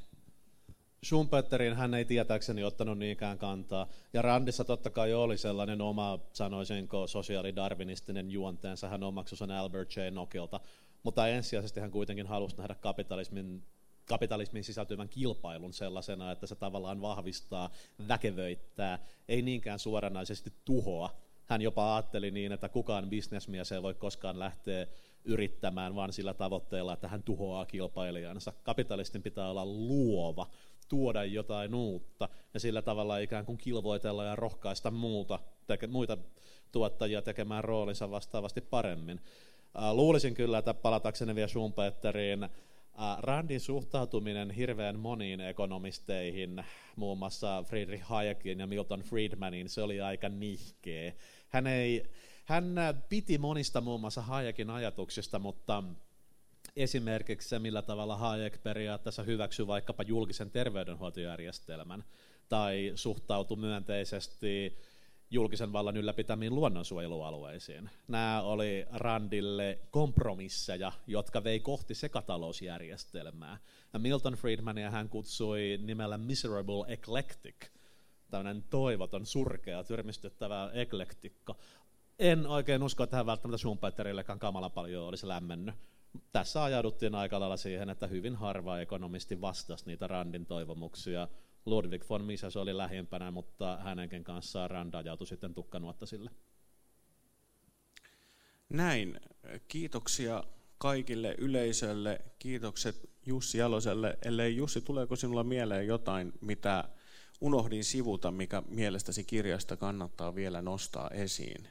Schumpeterin 1.05 1.75
hän 1.75 1.93
ei 1.93 2.05
tietääkseni 2.05 2.63
ottanut 2.63 2.97
niinkään 2.97 3.37
kantaa. 3.37 3.87
Ja 4.13 4.21
Randissa 4.21 4.63
totta 4.63 4.89
kai 4.89 5.13
oli 5.13 5.37
sellainen 5.37 5.81
oma, 5.81 6.19
sanoisinko, 6.33 7.07
sosiaalidarvinistinen 7.07 8.31
juonteensa. 8.31 8.87
Hän 8.87 9.03
omaksui 9.03 9.37
sen 9.37 9.51
Albert 9.51 9.95
J. 9.95 9.99
Nokilta. 10.11 10.59
Mutta 11.03 11.27
ensisijaisesti 11.27 11.79
hän 11.79 11.91
kuitenkin 11.91 12.27
halusi 12.27 12.57
nähdä 12.57 12.75
kapitalismin 12.75 13.63
kapitalismin 14.07 14.63
sisältyvän 14.63 15.09
kilpailun 15.09 15.73
sellaisena, 15.73 16.31
että 16.31 16.47
se 16.47 16.55
tavallaan 16.55 17.01
vahvistaa, 17.01 17.69
väkevöittää, 18.07 18.99
ei 19.27 19.41
niinkään 19.41 19.79
suoranaisesti 19.79 20.53
tuhoa. 20.65 21.09
Hän 21.45 21.61
jopa 21.61 21.95
ajatteli 21.95 22.31
niin, 22.31 22.51
että 22.51 22.69
kukaan 22.69 23.09
bisnesmies 23.09 23.71
ei 23.71 23.83
voi 23.83 23.93
koskaan 23.93 24.39
lähteä 24.39 24.87
yrittämään 25.25 25.95
vaan 25.95 26.13
sillä 26.13 26.33
tavoitteella, 26.33 26.93
että 26.93 27.07
hän 27.07 27.23
tuhoaa 27.23 27.65
kilpailijansa. 27.65 28.53
Kapitalistin 28.63 29.23
pitää 29.23 29.49
olla 29.49 29.65
luova, 29.65 30.47
tuoda 30.87 31.23
jotain 31.23 31.75
uutta 31.75 32.29
ja 32.53 32.59
sillä 32.59 32.81
tavalla 32.81 33.17
ikään 33.17 33.45
kuin 33.45 33.57
kilvoitella 33.57 34.23
ja 34.23 34.35
rohkaista 34.35 34.91
muuta, 34.91 35.39
teke, 35.67 35.87
muita 35.87 36.17
tuottajia 36.71 37.21
tekemään 37.21 37.63
roolinsa 37.63 38.11
vastaavasti 38.11 38.61
paremmin. 38.61 39.21
Luulisin 39.91 40.33
kyllä, 40.33 40.57
että 40.57 40.73
palatakseni 40.73 41.35
vielä 41.35 41.47
Schumpeteriin, 41.47 42.49
Randin 43.19 43.59
suhtautuminen 43.59 44.51
hirveän 44.51 44.99
moniin 44.99 45.41
ekonomisteihin, 45.41 46.63
muun 46.95 47.17
muassa 47.17 47.63
Friedrich 47.67 48.03
Hayekin 48.03 48.59
ja 48.59 48.67
Milton 48.67 49.01
Friedmanin, 49.01 49.69
se 49.69 49.81
oli 49.81 50.01
aika 50.01 50.29
nihkeä. 50.29 51.13
Hän, 51.49 51.67
ei, 51.67 52.03
hän 52.45 52.75
piti 53.09 53.37
monista 53.37 53.81
muun 53.81 54.01
muassa 54.01 54.21
Hayekin 54.21 54.69
ajatuksista, 54.69 55.39
mutta 55.39 55.83
esimerkiksi 56.75 57.49
se, 57.49 57.59
millä 57.59 57.81
tavalla 57.81 58.17
Hayek 58.17 58.63
periaatteessa 58.63 59.23
hyväksyi 59.23 59.67
vaikkapa 59.67 60.03
julkisen 60.03 60.51
terveydenhuoltojärjestelmän 60.51 62.03
tai 62.49 62.91
suhtautui 62.95 63.57
myönteisesti 63.57 64.77
julkisen 65.31 65.73
vallan 65.73 65.97
ylläpitämiin 65.97 66.55
luonnonsuojelualueisiin. 66.55 67.89
Nämä 68.07 68.41
oli 68.41 68.85
Randille 68.91 69.79
kompromisseja, 69.91 70.91
jotka 71.07 71.43
vei 71.43 71.59
kohti 71.59 71.95
sekatalousjärjestelmää. 71.95 73.57
Ja 73.93 73.99
Milton 73.99 74.33
Friedmania 74.33 74.91
hän 74.91 75.09
kutsui 75.09 75.79
nimellä 75.81 76.17
Miserable 76.17 76.93
Eclectic, 76.93 77.55
tämmöinen 78.29 78.63
toivoton, 78.69 79.25
surkea, 79.25 79.83
tyrmistyttävä 79.83 80.69
eklektikko. 80.73 81.57
En 82.19 82.47
oikein 82.47 82.83
usko, 82.83 83.03
että 83.03 83.17
hän 83.17 83.25
välttämättä 83.25 83.57
Schumpeterillekaan 83.57 84.39
kamala 84.39 84.69
paljon 84.69 85.07
olisi 85.07 85.27
lämmennyt. 85.27 85.75
Tässä 86.31 86.63
ajauduttiin 86.63 87.15
aika 87.15 87.39
lailla 87.39 87.57
siihen, 87.57 87.89
että 87.89 88.07
hyvin 88.07 88.35
harva 88.35 88.79
ekonomisti 88.79 89.41
vastasi 89.41 89.85
niitä 89.85 90.07
Randin 90.07 90.45
toivomuksia, 90.45 91.27
Ludwig 91.67 92.09
von 92.09 92.23
Mises 92.23 92.57
oli 92.57 92.77
lähimpänä, 92.77 93.31
mutta 93.31 93.77
hänenkin 93.77 94.23
kanssaan 94.23 94.71
Rand 94.71 94.93
ajautui 94.93 95.27
sitten 95.27 95.53
tukkanuottasille. 95.53 96.31
Näin. 98.69 99.19
Kiitoksia 99.67 100.43
kaikille 100.77 101.35
yleisölle. 101.37 102.21
Kiitokset 102.39 103.09
Jussi 103.25 103.57
Jaloselle. 103.57 104.17
Ellei 104.25 104.55
Jussi, 104.55 104.81
tuleeko 104.81 105.15
sinulla 105.15 105.43
mieleen 105.43 105.87
jotain, 105.87 106.33
mitä 106.41 106.89
unohdin 107.41 107.83
sivuta, 107.83 108.31
mikä 108.31 108.63
mielestäsi 108.67 109.23
kirjasta 109.23 109.77
kannattaa 109.77 110.35
vielä 110.35 110.61
nostaa 110.61 111.09
esiin? 111.09 111.67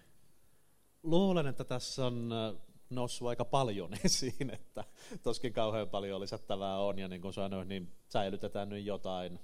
Luulen, 1.03 1.47
että 1.47 1.64
tässä 1.64 2.07
on 2.07 2.32
äh, 2.32 2.62
noussut 2.90 3.28
aika 3.28 3.44
paljon 3.44 3.90
esiin, 4.05 4.51
että 4.51 4.84
toskin 5.22 5.53
kauhean 5.53 5.88
paljon 5.88 6.20
lisättävää 6.20 6.78
on, 6.78 6.99
ja 6.99 7.09
niin 7.09 7.20
kuin 7.20 7.34
sanoin, 7.34 7.68
niin 7.68 7.92
säilytetään 8.09 8.68
nyt 8.68 8.84
jotain 8.84 9.40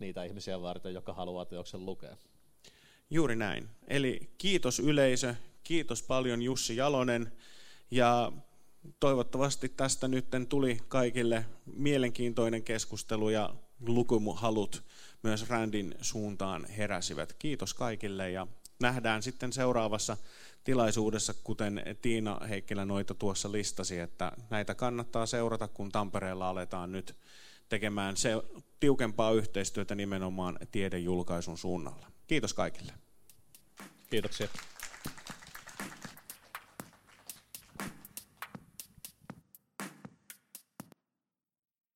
niitä 0.00 0.24
ihmisiä 0.24 0.62
varten, 0.62 0.94
jotka 0.94 1.12
haluaa 1.12 1.44
teoksen 1.44 1.86
lukea. 1.86 2.16
Juuri 3.10 3.36
näin. 3.36 3.68
Eli 3.88 4.30
kiitos 4.38 4.78
yleisö, 4.78 5.34
kiitos 5.62 6.02
paljon 6.02 6.42
Jussi 6.42 6.76
Jalonen 6.76 7.32
ja 7.90 8.32
toivottavasti 9.00 9.68
tästä 9.68 10.08
nyt 10.08 10.26
tuli 10.48 10.78
kaikille 10.88 11.46
mielenkiintoinen 11.66 12.62
keskustelu 12.62 13.28
ja 13.28 13.54
lukumuhalut 13.86 14.84
myös 15.22 15.48
Randin 15.48 15.94
suuntaan 16.00 16.64
heräsivät. 16.64 17.32
Kiitos 17.32 17.74
kaikille 17.74 18.30
ja 18.30 18.46
nähdään 18.80 19.22
sitten 19.22 19.52
seuraavassa 19.52 20.16
tilaisuudessa, 20.64 21.34
kuten 21.44 21.82
Tiina 22.02 22.40
Heikkilä 22.48 22.84
noita 22.84 23.14
tuossa 23.14 23.52
listasi, 23.52 23.98
että 23.98 24.32
näitä 24.50 24.74
kannattaa 24.74 25.26
seurata, 25.26 25.68
kun 25.68 25.92
Tampereella 25.92 26.48
aletaan 26.48 26.92
nyt 26.92 27.16
tekemään 27.70 28.16
se 28.16 28.30
tiukempaa 28.80 29.32
yhteistyötä 29.32 29.94
nimenomaan 29.94 30.58
tiedejulkaisun 30.70 31.58
suunnalla. 31.58 32.06
Kiitos 32.26 32.54
kaikille. 32.54 32.92
Kiitoksia. 34.10 34.48